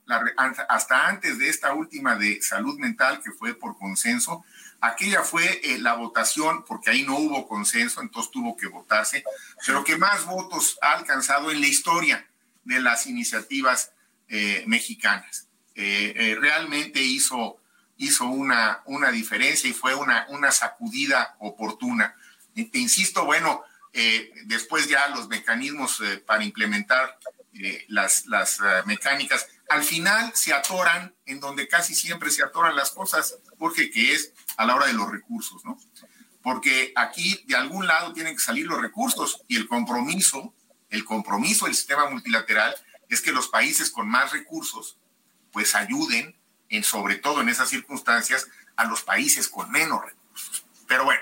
[0.70, 4.46] hasta antes de esta última de salud mental que fue por consenso.
[4.80, 9.24] Aquella fue eh, la votación, porque ahí no hubo consenso, entonces tuvo que votarse,
[9.66, 12.28] pero que más votos ha alcanzado en la historia
[12.64, 13.92] de las iniciativas
[14.28, 15.48] eh, mexicanas.
[15.74, 17.58] Eh, realmente hizo,
[17.98, 22.16] hizo una, una diferencia y fue una, una sacudida oportuna.
[22.66, 27.20] Te insisto, bueno, eh, después ya los mecanismos eh, para implementar
[27.54, 32.92] eh, las, las mecánicas, al final se atoran en donde casi siempre se atoran las
[32.92, 35.78] cosas, porque que es a la hora de los recursos, ¿no?
[36.42, 40.54] Porque aquí de algún lado tienen que salir los recursos y el compromiso,
[40.90, 42.76] el compromiso del sistema multilateral
[43.10, 44.98] es que los países con más recursos
[45.52, 46.36] pues ayuden,
[46.70, 50.66] en, sobre todo en esas circunstancias, a los países con menos recursos.
[50.88, 51.22] Pero bueno,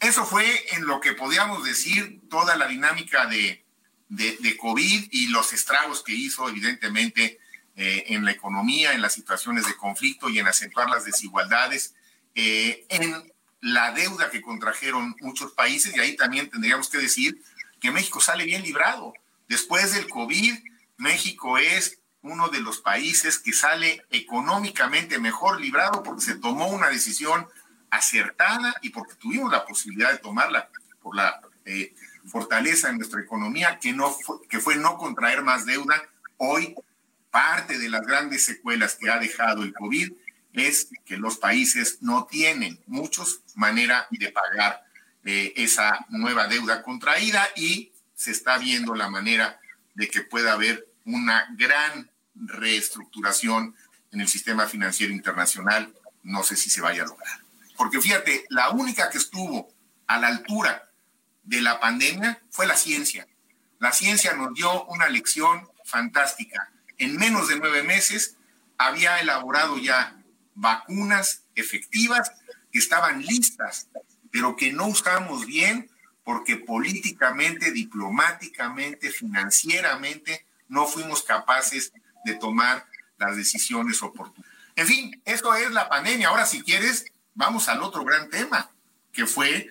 [0.00, 3.64] eso fue en lo que podíamos decir toda la dinámica de,
[4.08, 7.38] de, COVID y los estragos que hizo, evidentemente,
[7.76, 11.94] eh, en la economía, en las situaciones de conflicto y en acentuar las desigualdades,
[12.34, 15.96] eh, en la deuda que contrajeron muchos países.
[15.96, 17.42] Y ahí también tendríamos que decir
[17.80, 19.14] que México sale bien librado.
[19.48, 20.54] Después del COVID,
[20.98, 26.88] México es uno de los países que sale económicamente mejor librado porque se tomó una
[26.88, 27.46] decisión
[27.90, 30.68] acertada y porque tuvimos la posibilidad de tomarla
[31.00, 31.94] por la eh,
[32.26, 36.02] fortaleza en nuestra economía, que, no fue, que fue no contraer más deuda.
[36.36, 36.74] Hoy,
[37.30, 40.12] parte de las grandes secuelas que ha dejado el COVID
[40.52, 44.82] es que los países no tienen muchos manera de pagar
[45.24, 49.60] eh, esa nueva deuda contraída y se está viendo la manera
[49.94, 53.74] de que pueda haber una gran reestructuración
[54.12, 55.92] en el sistema financiero internacional.
[56.22, 57.45] No sé si se vaya a lograr.
[57.76, 59.68] Porque fíjate, la única que estuvo
[60.06, 60.90] a la altura
[61.42, 63.26] de la pandemia fue la ciencia.
[63.78, 66.70] La ciencia nos dio una lección fantástica.
[66.98, 68.36] En menos de nueve meses
[68.78, 70.16] había elaborado ya
[70.54, 72.32] vacunas efectivas
[72.72, 73.88] que estaban listas,
[74.30, 75.90] pero que no usamos bien
[76.24, 81.92] porque políticamente, diplomáticamente, financieramente no fuimos capaces
[82.24, 82.86] de tomar
[83.18, 84.50] las decisiones oportunas.
[84.74, 86.28] En fin, eso es la pandemia.
[86.28, 87.06] Ahora, si quieres,
[87.36, 88.70] vamos al otro gran tema,
[89.12, 89.70] que fue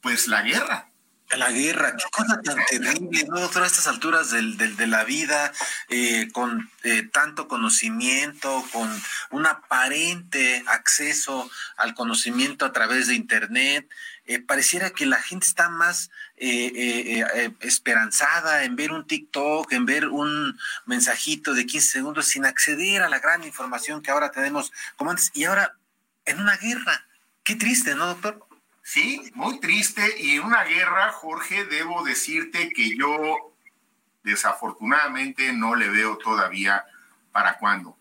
[0.00, 0.90] pues la guerra.
[1.36, 3.64] La guerra, qué cosa tan terrible, ¿no, doctor?
[3.64, 5.52] A estas alturas del, de la vida,
[5.88, 8.88] eh, con eh, tanto conocimiento, con
[9.30, 13.90] un aparente acceso al conocimiento a través de Internet,
[14.26, 16.10] eh, pareciera que la gente está más
[17.60, 23.08] esperanzada en ver un TikTok, en ver un mensajito de 15 segundos sin acceder a
[23.08, 25.32] la gran información que ahora tenemos como antes.
[25.34, 25.76] Y ahora
[26.26, 27.06] en una guerra.
[27.42, 28.46] Qué triste, ¿no, doctor?
[28.82, 30.02] Sí, muy triste.
[30.20, 33.54] Y en una guerra, Jorge, debo decirte que yo
[34.22, 36.84] desafortunadamente no le veo todavía
[37.32, 37.98] para cuándo.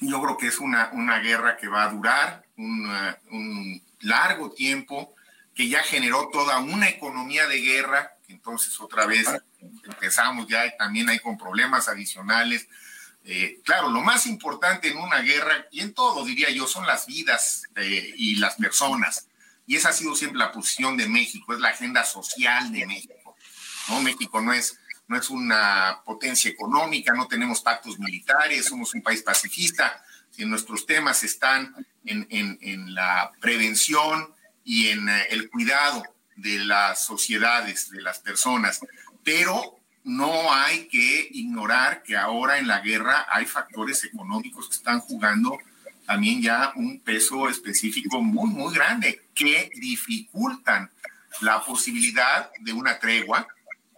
[0.00, 2.88] Yo creo que es una, una guerra que va a durar un,
[3.30, 5.14] un largo tiempo,
[5.54, 9.26] que ya generó toda una economía de guerra, entonces otra vez
[9.84, 12.68] empezamos ya también hay con problemas adicionales
[13.30, 17.04] eh, claro, lo más importante en una guerra, y en todo diría yo, son las
[17.04, 19.26] vidas eh, y las personas.
[19.66, 23.36] Y esa ha sido siempre la posición de México, es la agenda social de México.
[23.90, 24.00] ¿no?
[24.00, 29.22] México no es, no es una potencia económica, no tenemos pactos militares, somos un país
[29.22, 30.02] pacifista.
[30.30, 31.74] Si nuestros temas están
[32.06, 36.02] en, en, en la prevención y en eh, el cuidado
[36.34, 38.80] de las sociedades, de las personas.
[39.22, 39.77] Pero
[40.08, 45.58] no hay que ignorar que ahora en la guerra hay factores económicos que están jugando
[46.06, 50.90] también ya un peso específico muy, muy grande, que dificultan
[51.42, 53.46] la posibilidad de una tregua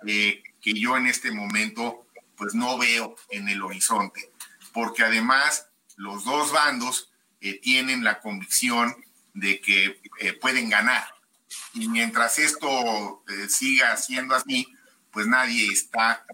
[0.05, 2.05] eh, que yo en este momento
[2.37, 4.33] pues no veo en el horizonte,
[4.73, 8.97] porque además los dos bandos eh, tienen la convicción
[9.33, 11.05] de que eh, pueden ganar.
[11.75, 14.67] Y mientras esto siga siendo así,
[15.11, 16.25] pues nadie está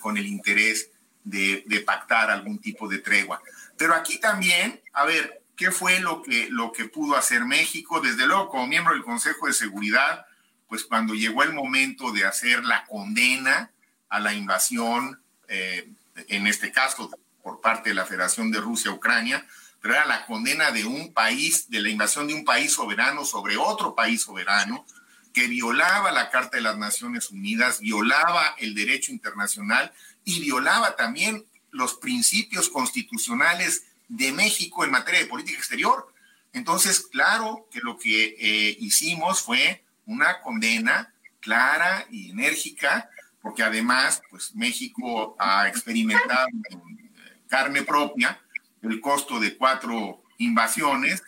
[0.00, 0.90] con el interés
[1.24, 3.40] de, pactar algún tipo de tregua.
[3.76, 8.00] Pero aquí también, a ver, ¿qué fue lo que, lo que pudo hacer México?
[8.00, 10.26] Desde luego, como miembro del Consejo de Seguridad,
[10.68, 13.70] pues cuando llegó el momento de hacer la condena
[14.08, 15.88] a la invasión, eh,
[16.28, 17.10] en este caso
[17.42, 19.46] por parte de la Federación de Rusia Ucrania,
[19.80, 23.56] pero era la condena de un país, de la invasión de un país soberano sobre
[23.56, 24.84] otro país soberano,
[25.32, 29.92] que violaba la Carta de las Naciones Unidas, violaba el derecho internacional
[30.24, 36.12] y violaba también los principios constitucionales de México en materia de política exterior.
[36.52, 43.08] Entonces, claro que lo que eh, hicimos fue una condena clara y enérgica,
[43.40, 47.10] porque además, pues México ha experimentado en
[47.48, 48.40] carne propia
[48.82, 51.22] el costo de cuatro invasiones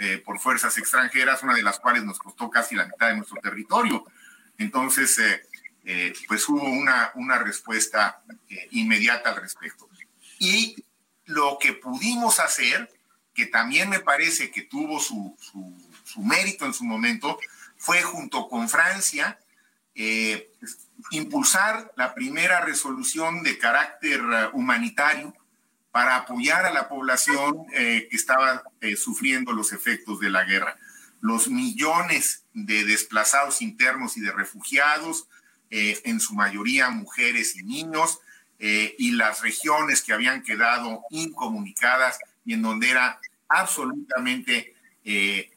[0.00, 3.40] eh, por fuerzas extranjeras, una de las cuales nos costó casi la mitad de nuestro
[3.40, 4.04] territorio.
[4.58, 5.42] Entonces, eh,
[5.84, 8.22] eh, pues hubo una, una respuesta
[8.70, 9.88] inmediata al respecto.
[10.38, 10.84] Y
[11.26, 12.90] lo que pudimos hacer,
[13.34, 17.38] que también me parece que tuvo su, su, su mérito en su momento,
[17.76, 19.38] fue junto con Francia
[19.94, 20.52] eh,
[21.10, 25.34] impulsar la primera resolución de carácter eh, humanitario
[25.92, 28.62] para apoyar a la población eh, que estaba
[28.96, 30.76] sufriendo los efectos de la guerra.
[31.20, 35.28] Los millones de desplazados internos y de refugiados,
[35.72, 38.20] en su mayoría mujeres y niños,
[38.58, 44.74] y las regiones que habían quedado incomunicadas y en donde era absolutamente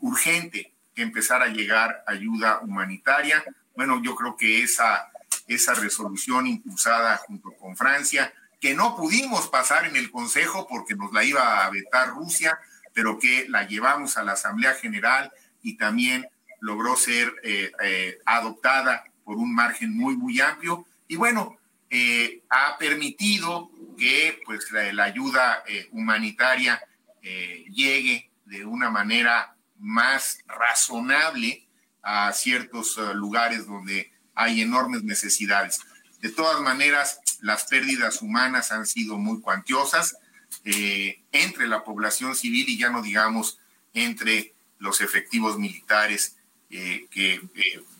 [0.01, 3.43] urgente que empezara a llegar ayuda humanitaria.
[3.75, 5.11] Bueno, yo creo que esa,
[5.47, 8.33] esa resolución impulsada junto con Francia,
[8.63, 12.57] que no pudimos pasar en el Consejo porque nos la iba a vetar Rusia,
[12.93, 16.29] pero que la llevamos a la Asamblea General y también
[16.61, 20.85] logró ser eh, eh, adoptada por un margen muy, muy amplio.
[21.09, 21.57] Y bueno,
[21.89, 25.61] eh, ha permitido que pues, la, ayuda
[25.91, 26.81] humanitaria
[27.21, 31.67] llegue de una manera más razonable
[32.01, 35.81] a ciertos lugares donde hay enormes necesidades.
[36.21, 40.17] De todas maneras, las pérdidas humanas han sido muy cuantiosas
[40.65, 43.59] eh, entre la población civil y ya no digamos
[43.93, 46.37] entre los efectivos militares
[46.69, 47.41] eh, que,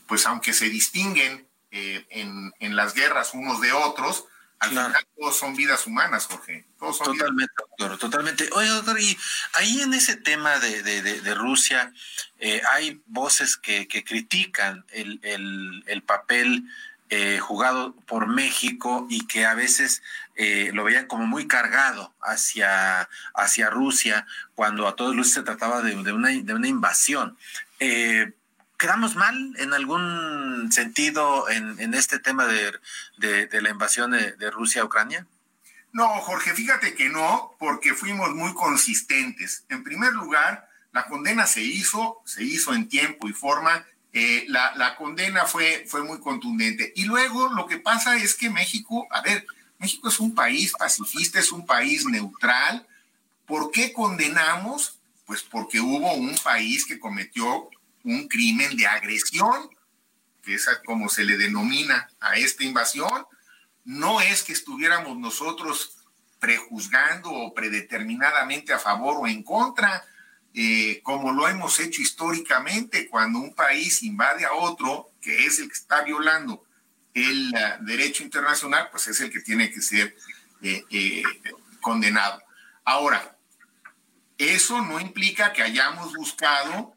[0.08, 4.26] pues aunque se distinguen en, en las guerras unos de otros,
[4.64, 6.64] al final todos son vidas humanas, Jorge.
[6.78, 8.48] totalmente, doctor, totalmente.
[8.52, 9.16] Oye, doctor, y
[9.54, 11.92] ahí en ese tema de, de, Rusia
[12.38, 16.64] eh, hay voces que, que critican el, el, el papel
[17.10, 20.02] eh, jugado por México y que a veces
[20.36, 25.82] eh, lo veían como muy cargado hacia, hacia Rusia cuando a todos luces se trataba
[25.82, 27.36] de, de, una, de una invasión.
[27.78, 28.32] Eh,
[28.78, 32.72] ¿Quedamos mal en algún sentido en, este tema de,
[33.18, 35.26] la invasión de, Rusia a Ucrania?
[35.92, 39.64] No, Jorge, fíjate que no, porque fuimos muy consistentes.
[39.68, 43.86] En primer lugar, la condena se hizo, se hizo en tiempo y forma.
[44.16, 46.92] Eh, la, condena fue, fue muy contundente.
[46.94, 49.44] Y luego lo que pasa es que México, a ver,
[49.78, 52.86] México es un país pacifista, es un país neutral.
[53.44, 55.00] ¿Por qué condenamos?
[55.26, 57.68] Pues porque hubo un país que cometió
[58.04, 59.68] un crimen de agresión,
[60.44, 63.26] que es como se le denomina a esta invasión.
[63.84, 65.96] No es que estuviéramos nosotros
[66.38, 70.04] prejuzgando o predeterminadamente a favor o en contra,
[70.54, 75.66] eh, como lo hemos hecho históricamente cuando un país invade a otro, que es el
[75.66, 76.64] que está violando
[77.12, 80.16] el uh, derecho internacional, pues es el que tiene que ser
[80.62, 81.22] eh, eh,
[81.80, 82.42] condenado.
[82.84, 83.36] Ahora,
[84.38, 86.94] eso no implica que hayamos buscado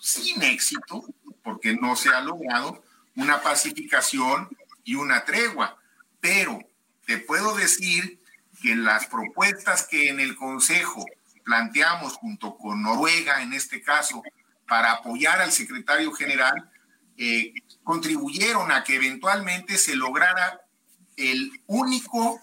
[0.00, 1.04] sin éxito,
[1.42, 2.82] porque no se ha logrado
[3.16, 4.48] una pacificación
[4.84, 5.76] y una tregua.
[6.20, 6.58] Pero
[7.06, 8.20] te puedo decir
[8.62, 11.04] que las propuestas que en el Consejo
[11.44, 14.22] planteamos junto con Noruega, en este caso,
[14.66, 16.70] para apoyar al secretario general,
[17.16, 20.60] eh, contribuyeron a que eventualmente se lograra
[21.16, 22.40] el único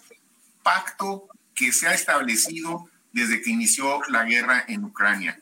[0.64, 5.42] pacto que se ha establecido desde que inició la guerra en Ucrania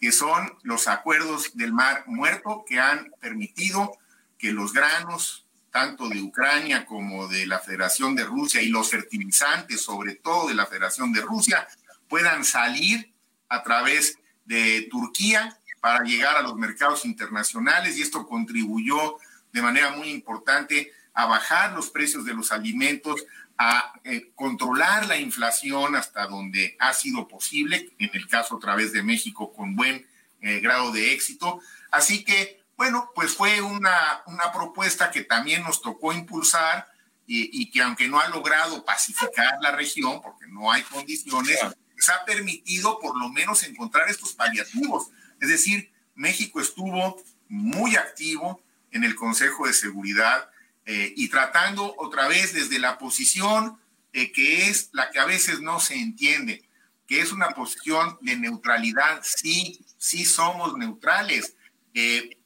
[0.00, 3.98] que son los acuerdos del Mar Muerto que han permitido
[4.38, 9.82] que los granos, tanto de Ucrania como de la Federación de Rusia y los fertilizantes,
[9.82, 11.68] sobre todo de la Federación de Rusia,
[12.10, 13.14] puedan salir
[13.48, 19.16] a través de Turquía para llegar a los mercados internacionales y esto contribuyó
[19.52, 23.24] de manera muy importante a bajar los precios de los alimentos,
[23.56, 28.92] a eh, controlar la inflación hasta donde ha sido posible, en el caso a través
[28.92, 30.06] de México con buen
[30.40, 31.60] eh, grado de éxito.
[31.90, 36.88] Así que, bueno, pues fue una, una propuesta que también nos tocó impulsar
[37.26, 41.60] y, y, que aunque no ha logrado pacificar la región, porque no hay condiciones,
[42.00, 45.08] pues ha permitido por lo menos encontrar estos paliativos.
[45.38, 50.48] Es decir, México estuvo muy activo en el Consejo de Seguridad
[50.86, 53.78] eh, y tratando otra vez desde la posición
[54.14, 56.66] eh, que es la que a veces no se entiende,
[57.06, 59.20] que es una posición de neutralidad.
[59.22, 61.54] Sí, sí somos neutrales.
[61.92, 62.38] Eh,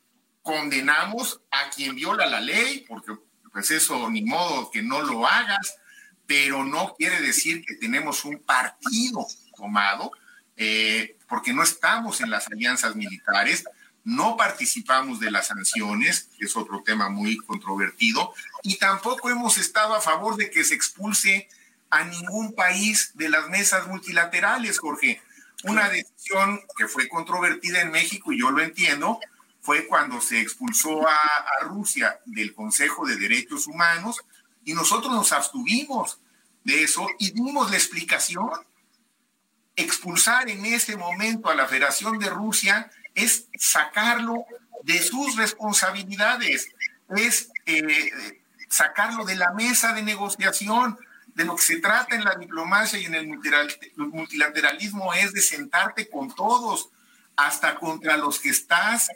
[0.43, 3.13] condenamos a quien viola la ley, porque
[3.53, 5.77] pues eso ni modo que no lo hagas,
[6.27, 9.25] pero no quiere decir que tenemos un partido
[9.57, 10.13] tomado
[10.57, 13.65] eh, porque no estamos en las alianzas militares,
[14.05, 18.33] no participamos de las sanciones, que es otro tema muy controvertido,
[18.63, 21.49] y tampoco hemos estado a favor de que se expulse
[21.91, 25.23] a ningún país de las mesas multilaterales, Jorge.
[25.65, 29.19] Una decisión que fue controvertida en México, y yo lo entiendo,
[29.61, 34.21] fue cuando se expulsó a, a Rusia del Consejo de Derechos Humanos,
[34.65, 36.21] y nosotros nos abstuvimos
[36.65, 38.51] de eso y dimos la explicación
[39.77, 44.45] expulsar en ese momento a la Federación de Rusia es sacarlo
[44.83, 46.69] de sus responsabilidades,
[47.17, 48.11] es eh,
[48.69, 50.99] sacarlo de la mesa de negociación.
[51.35, 56.09] De lo que se trata en la diplomacia y en el multilateralismo es de sentarte
[56.09, 56.91] con todos,
[57.35, 59.09] hasta contra los que estás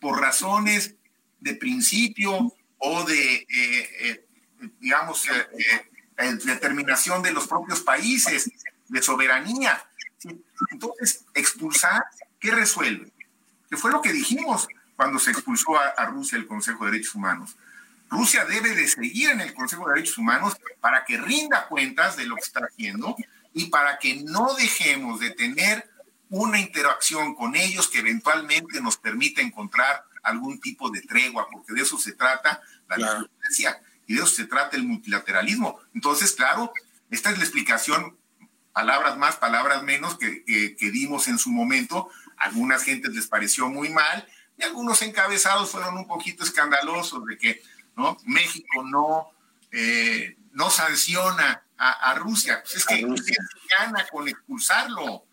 [0.00, 0.94] por razones
[1.40, 3.46] de principio o de, eh,
[4.00, 4.24] eh,
[4.80, 5.24] digamos,
[6.46, 8.50] determinación de los propios países,
[8.88, 9.84] de soberanía.
[10.70, 12.04] Entonces, expulsar,
[12.40, 13.12] ¿qué resuelve?
[13.68, 17.56] Que fue lo que dijimos cuando se expulsó a, Rusia el Consejo de Derechos Humanos.
[18.08, 22.26] Rusia debe de seguir en el Consejo de Derechos Humanos para que rinda cuentas de
[22.26, 23.16] lo que está haciendo
[23.52, 25.88] y para que no dejemos de tener
[26.28, 31.82] una interacción con ellos que eventualmente nos permita encontrar algún tipo de tregua, porque de
[31.82, 33.30] eso se trata la claro.
[34.06, 35.78] y de eso se trata el multilateralismo.
[35.94, 36.72] Entonces, claro,
[37.10, 38.16] esta es la explicación
[38.76, 42.10] palabras más, palabras menos que, que, dimos en su momento.
[42.36, 47.62] algunas gentes les pareció muy mal y algunos encabezados fueron un poquito escandalosos de que
[47.96, 48.18] ¿no?
[48.26, 49.30] México no,
[49.72, 52.62] eh, no sanciona a, Rusia.
[52.62, 53.34] Pues es que se
[53.78, 55.24] gana con expulsarlo.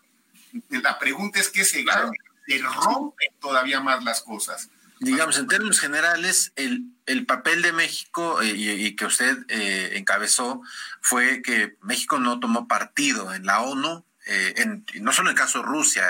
[0.70, 2.12] La pregunta es qué se gana.
[2.46, 4.70] Se rompen todavía más las cosas
[5.04, 10.62] digamos, en términos generales, el, el papel de México eh, y, que usted eh, encabezó
[11.00, 15.58] fue que México no tomó partido en la ONU, eh, no solo en el caso
[15.58, 16.02] de Rusia,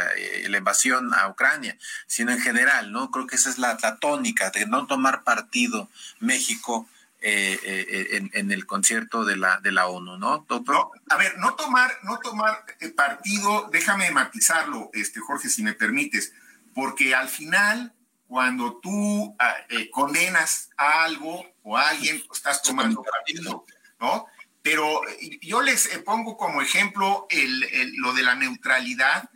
[0.49, 1.77] la invasión a Ucrania,
[2.07, 3.11] sino en general, ¿no?
[3.11, 5.91] Creo que esa es la, tónica de no tomar partido
[6.21, 6.89] México
[7.21, 10.47] en, el concierto de la, de la ONU, ¿no?
[10.49, 12.65] no a ver, no tomar, no tomar
[12.95, 16.35] partido, déjame matizarlo, este, Jorge, si me permites,
[16.75, 17.94] porque al final
[18.35, 23.65] cuando tú ah, eh, condenas a algo o a alguien, pues, estás tomando partido,
[24.01, 24.27] ¿no?
[24.61, 29.31] Pero eh, yo les eh, pongo como ejemplo el, lo de la neutralidad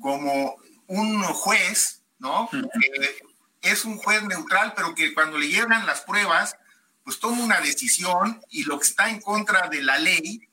[0.00, 0.56] como
[0.86, 2.48] un juez, ¿no?
[3.60, 6.56] es un juez neutral, pero que cuando le llegan las pruebas,
[7.04, 10.48] pues toma una decisión y lo que está en contra de la ley,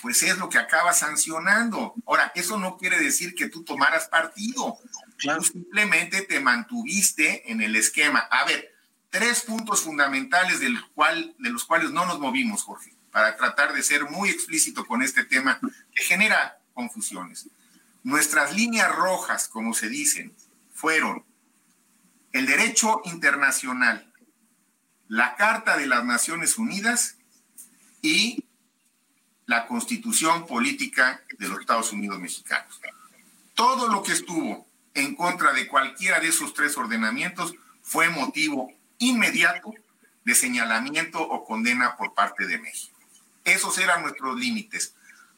[0.00, 1.94] pues es lo que acaba sancionando.
[2.06, 4.78] Ahora, eso no quiere decir que tú tomaras partido.
[5.20, 8.20] Tú simplemente te mantuviste en el esquema.
[8.30, 8.74] A ver,
[9.10, 13.82] tres puntos fundamentales del cual, de los cuales no nos movimos, Jorge, para tratar de
[13.82, 15.60] ser muy explícito con este tema
[15.94, 17.48] que genera confusiones.
[18.02, 20.34] Nuestras líneas rojas, como se dicen,
[20.72, 21.24] fueron
[22.32, 24.10] el derecho internacional,
[25.08, 27.16] la Carta de las Naciones Unidas
[28.00, 28.44] y
[29.46, 32.80] la constitución política de los Estados Unidos mexicanos.
[33.54, 39.72] Todo lo que estuvo en contra de cualquiera de esos tres ordenamientos fue motivo inmediato
[40.24, 42.98] de señalamiento o condena por parte de México.
[43.44, 44.94] Esos eran nuestros límites,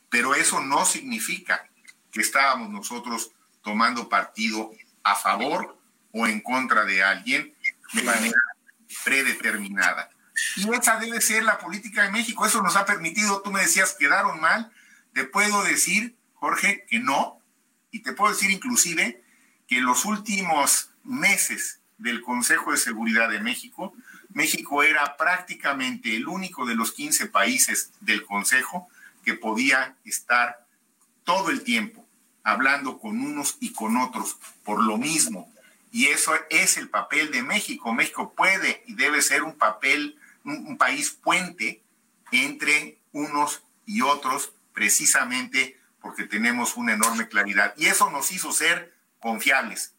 [0.08, 1.68] pero eso no significa
[2.10, 3.30] que estábamos nosotros
[3.62, 4.72] tomando partido
[5.02, 5.78] a favor
[6.12, 7.54] o en contra de alguien
[7.92, 8.38] de manera
[9.04, 10.10] predeterminada.
[10.56, 12.44] Y esa debe ser la política de México.
[12.44, 14.72] Eso nos ha permitido, tú me decías, quedaron mal.
[15.14, 17.38] Te puedo decir, Jorge, que no.
[17.90, 19.22] Y te puedo decir inclusive
[19.72, 23.94] que en los últimos meses del Consejo de Seguridad de México,
[24.34, 28.88] México era prácticamente el único de los 15 países del Consejo
[29.24, 30.66] que podía estar
[31.24, 32.06] todo el tiempo
[32.42, 35.50] hablando con unos y con otros por lo mismo.
[35.90, 37.94] Y eso es el papel de México.
[37.94, 41.82] México puede y debe ser un papel, un, país puente
[42.30, 47.72] entre unos y otros, precisamente porque tenemos una enorme claridad.
[47.78, 48.92] Y eso nos hizo ser
[49.22, 49.94] confiables.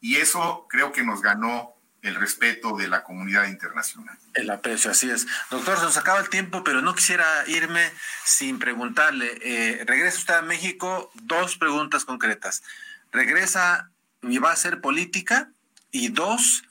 [0.00, 4.18] Y eso creo que nos ganó el respeto de la comunidad internacional.
[4.34, 5.26] El aprecio, así es.
[5.50, 7.90] Doctor, se nos acaba el tiempo, pero no quisiera irme
[8.24, 9.38] sin preguntarle.
[9.42, 12.62] Eh, regresa usted a México, dos preguntas concretas.
[13.10, 13.90] ¿Regresa
[14.22, 15.50] y va a hacer política?
[15.90, 16.64] Y dos,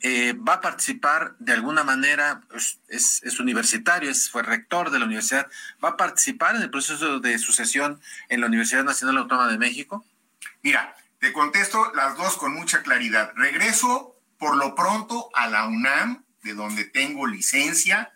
[0.00, 2.42] eh, ¿va a participar de alguna manera?
[2.48, 5.46] Pues, es, es, universitario, es, fue rector de la universidad.
[5.84, 10.04] ¿Va a participar en el proceso de sucesión en la Universidad Nacional Autónoma de México?
[10.62, 13.32] Mira, te contesto las dos con mucha claridad.
[13.36, 18.12] Regreso por lo pronto a la UNAM, de donde tengo licencia,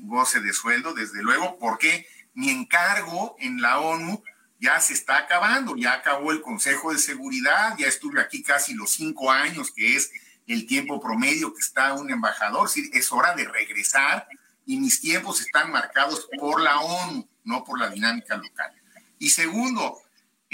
[0.00, 4.22] goce de sueldo, desde luego, porque mi encargo en la ONU
[4.60, 8.92] ya se está acabando, ya acabó el Consejo de Seguridad, ya estuve aquí casi los
[8.92, 10.12] cinco años, que es
[10.46, 14.28] el tiempo promedio que está un embajador, es hora de regresar
[14.66, 18.72] y mis tiempos están marcados por la ONU, no por la dinámica local.
[19.18, 20.02] Y segundo,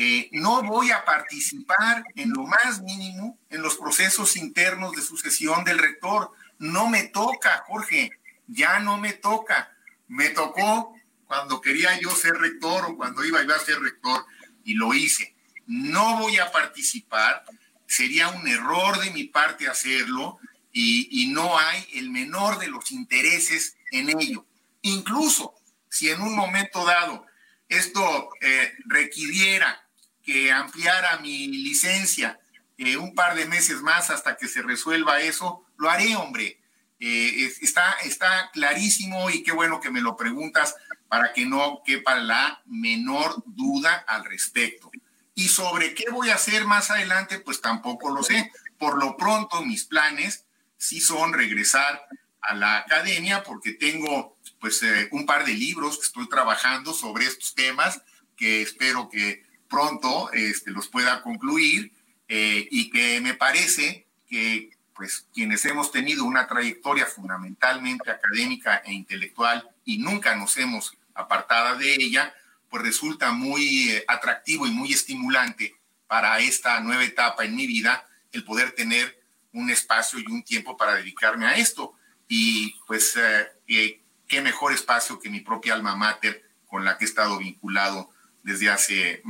[0.01, 5.65] eh, no voy a participar en lo más mínimo en los procesos internos de sucesión
[5.65, 6.31] del rector.
[6.61, 8.13] No me toca, Jorge,
[8.47, 9.73] ya no me toca.
[10.07, 10.95] Me tocó
[11.27, 14.25] cuando quería yo ser rector o cuando iba a ser rector
[14.63, 15.35] y lo hice.
[15.67, 17.45] No voy a participar,
[17.85, 20.39] sería un error de mi parte hacerlo
[20.73, 24.47] y, no hay el menor de los intereses en ello.
[24.83, 25.57] Incluso
[25.89, 27.27] si en un momento dado
[27.69, 29.88] esto eh, requiriera
[30.29, 32.39] que ampliara mi licencia
[32.77, 36.61] eh, un par de meses más hasta que se resuelva eso, lo haré, hombre.
[37.01, 40.75] Eh, está, está clarísimo y qué bueno que me lo preguntas
[41.09, 44.91] para que no quepa la menor duda al respecto.
[45.35, 48.53] Y sobre qué voy a hacer más adelante, pues tampoco lo sé.
[48.77, 50.45] Por lo pronto, mis planes
[50.77, 52.07] sí son regresar
[52.43, 57.25] a la academia porque tengo pues eh, un par de libros que estoy trabajando sobre
[57.25, 58.03] estos temas
[58.37, 61.93] que espero que pronto este, los pueda concluir
[62.29, 68.93] eh, y que me parece que pues quienes hemos tenido una trayectoria fundamentalmente académica e
[68.93, 72.35] intelectual y nunca nos hemos apartado de ella,
[72.69, 75.77] pues resulta muy eh, atractivo y muy estimulante
[76.09, 80.77] para esta nueva etapa en mi vida el poder tener un espacio y un tiempo
[80.77, 81.95] para dedicarme a esto.
[82.27, 87.09] Y pues eh, qué mejor espacio que mi propia alma mater con la que he
[87.09, 88.11] estado vinculado
[88.43, 89.23] desde hace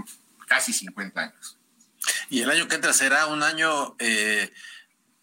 [0.49, 1.59] casi 50 años.
[2.31, 4.53] Y el año que entra será un año eh,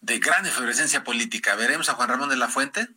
[0.00, 1.54] de gran efervescencia política.
[1.56, 2.88] ¿Veremos a Juan Ramón de la Fuente?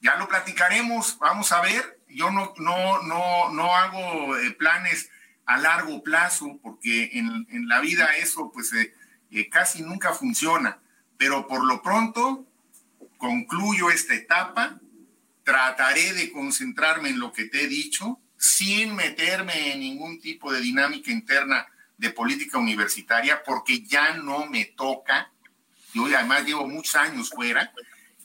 [0.00, 2.00] Ya lo platicaremos, vamos a ver.
[2.08, 5.10] Yo no, no, no, no hago eh, planes
[5.46, 10.78] a largo plazo, porque en, en la vida eso pues eh, casi nunca funciona.
[11.18, 12.44] Pero por lo pronto
[13.16, 14.78] concluyo esta etapa,
[15.44, 20.60] trataré de concentrarme en lo que te he dicho, sin meterme en ningún tipo de
[20.60, 21.66] dinámica interna
[21.98, 25.32] de política universitaria porque ya no me toca.
[25.94, 27.72] Yo además llevo muchos años fuera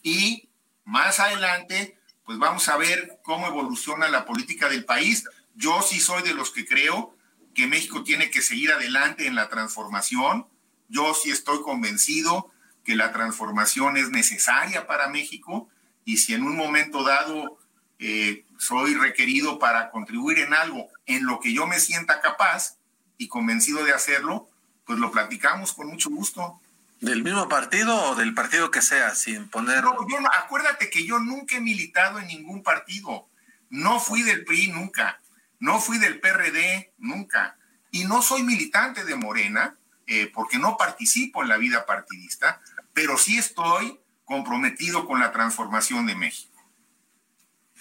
[0.03, 0.49] y
[0.83, 5.25] más adelante pues vamos a ver cómo evoluciona la política del país.
[5.55, 7.15] Yo sí soy de los que creo
[7.53, 10.47] que México tiene que seguir adelante en la transformación.
[10.87, 12.51] Yo sí estoy convencido
[12.83, 15.69] que la transformación es necesaria para México
[16.05, 17.59] y si en un momento dado
[17.99, 22.77] eh, soy requerido para contribuir en algo en lo que yo me sienta capaz,
[23.21, 24.49] y convencido de hacerlo,
[24.83, 26.59] pues lo platicamos con mucho gusto.
[27.01, 29.83] ¿Del mismo partido o del partido que sea, sin poner...
[29.83, 33.29] No, yo acuérdate que yo nunca he militado en ningún partido.
[33.69, 35.21] No fui del PRI nunca.
[35.59, 37.57] No fui del PRD nunca.
[37.91, 39.75] Y no soy militante de Morena,
[40.07, 42.59] eh, porque no participo en la vida partidista,
[42.93, 46.59] pero sí estoy comprometido con la transformación de México.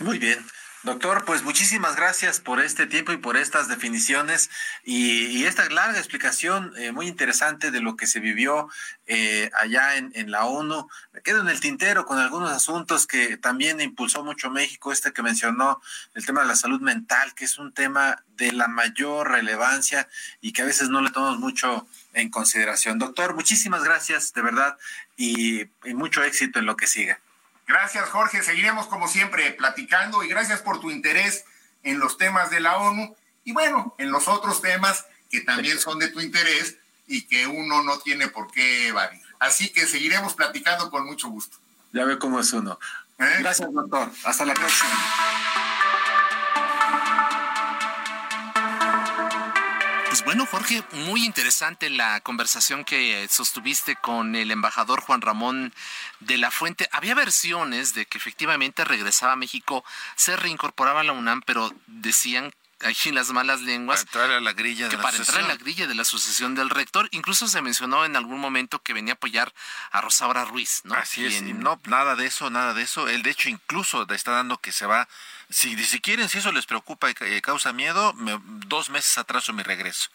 [0.01, 0.45] Muy bien.
[0.83, 4.49] Doctor, pues muchísimas gracias por este tiempo y por estas definiciones
[4.83, 8.71] y, esta larga explicación eh, muy interesante de lo que se vivió
[9.07, 10.89] eh, allá en, la ONU.
[11.13, 15.23] Me quedo en el tintero con algunos asuntos que también impulsó mucho México, este que
[15.23, 15.83] mencionó,
[16.15, 20.09] el tema de la salud mental, que es un tema de la mayor relevancia
[20.41, 22.99] y que a veces no le tomamos mucho en consideración.
[22.99, 24.79] Doctor, muchísimas gracias de verdad
[25.19, 27.21] y mucho éxito en lo que siga.
[27.71, 28.43] Gracias, Jorge.
[28.43, 31.45] Seguiremos como siempre platicando y gracias por tu interés
[31.85, 33.15] en los temas de la ONU
[33.45, 37.85] y bueno, en los otros temas que también son de tu interés y que uno
[37.85, 39.23] no tiene por qué evadir.
[39.39, 41.59] Así que seguiremos platicando con mucho gusto.
[41.93, 42.77] Ya ve cómo es uno.
[43.19, 43.37] ¿Eh?
[43.39, 44.11] Gracias, doctor.
[44.25, 45.70] Hasta la próxima.
[50.31, 55.75] Bueno, Jorge, muy interesante la conversación que sostuviste con el embajador Juan Ramón
[56.21, 56.89] de la Fuente.
[56.93, 62.53] Había versiones de que efectivamente regresaba a México, se reincorporaba a la UNAM, pero decían
[62.81, 64.05] en las malas lenguas.
[64.07, 66.55] Para entrar a la grilla de la para entrar en la grilla de la sucesión
[66.55, 67.09] del rector.
[67.13, 69.53] Incluso se mencionó en algún momento que venía a apoyar
[69.91, 70.95] a Rosaura Ruiz, ¿no?
[70.95, 71.43] Así es.
[71.43, 73.09] No, nada de eso, nada de eso.
[73.09, 75.09] Él, de hecho, incluso está dando que se va.
[75.49, 78.15] Si, si quieren, si eso les preocupa y eh, causa miedo,
[78.67, 80.11] dos meses atraso mi regreso.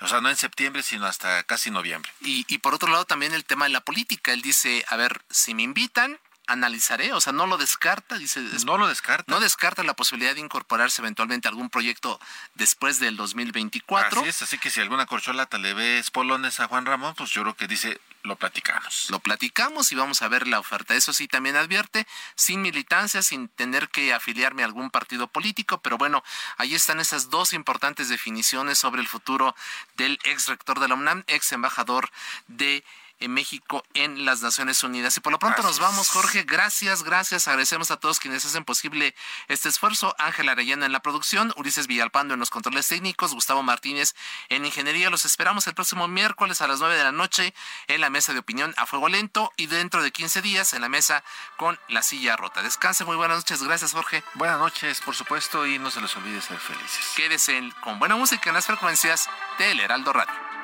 [0.00, 2.12] O sea, no en septiembre, sino hasta casi noviembre.
[2.20, 4.32] Y, y por otro lado, también el tema de la política.
[4.32, 8.40] Él dice, a ver, si me invitan, analizaré, o sea, no lo descarta, dice.
[8.64, 9.30] No lo descarta.
[9.32, 12.20] No descarta la posibilidad de incorporarse eventualmente a algún proyecto
[12.54, 14.20] después del 2024.
[14.20, 17.42] Así es, así que si alguna corcholata le ve espolones a Juan Ramón, pues yo
[17.42, 19.06] creo que dice, lo platicamos.
[19.10, 20.94] Lo platicamos y vamos a ver la oferta.
[20.94, 25.96] Eso sí, también advierte, sin militancia, sin tener que afiliarme a algún partido político, pero
[25.96, 26.22] bueno,
[26.58, 29.54] ahí están esas dos importantes definiciones sobre el futuro
[29.96, 32.10] del ex rector de la UNAM, ex embajador
[32.48, 32.84] de
[33.20, 35.16] en México en las Naciones Unidas.
[35.16, 36.44] Y por lo pronto nos vamos, Jorge.
[36.44, 37.48] Gracias, gracias.
[37.48, 39.14] Agradecemos a todos quienes hacen posible
[39.48, 40.14] este esfuerzo.
[40.18, 44.14] Ángel Arellana en la producción, Ulises Villalpando en los controles técnicos, Gustavo Martínez
[44.48, 45.10] en ingeniería.
[45.10, 47.54] Los esperamos el próximo miércoles a las 9 de la noche
[47.86, 50.88] en la mesa de opinión a fuego lento y dentro de 15 días en la
[50.88, 51.24] mesa
[51.56, 52.62] con la silla rota.
[52.62, 53.62] Descanse, muy buenas noches.
[53.62, 54.22] Gracias, Jorge.
[54.34, 57.12] Buenas noches, por supuesto, y no se les olvide ser felices.
[57.16, 60.55] Quédese con buena música en las frecuencias del Heraldo Radio.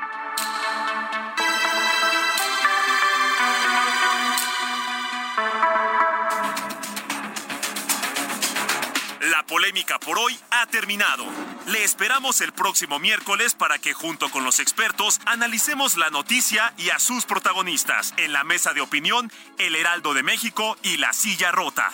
[9.53, 11.24] Polémica por hoy ha terminado.
[11.66, 16.88] Le esperamos el próximo miércoles para que junto con los expertos analicemos la noticia y
[16.88, 21.53] a sus protagonistas en la mesa de opinión El Heraldo de México y La Silla
[21.53, 21.90] Rota.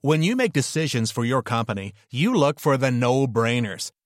[0.00, 3.92] When you make decisions for your company, you look for the no-brainers.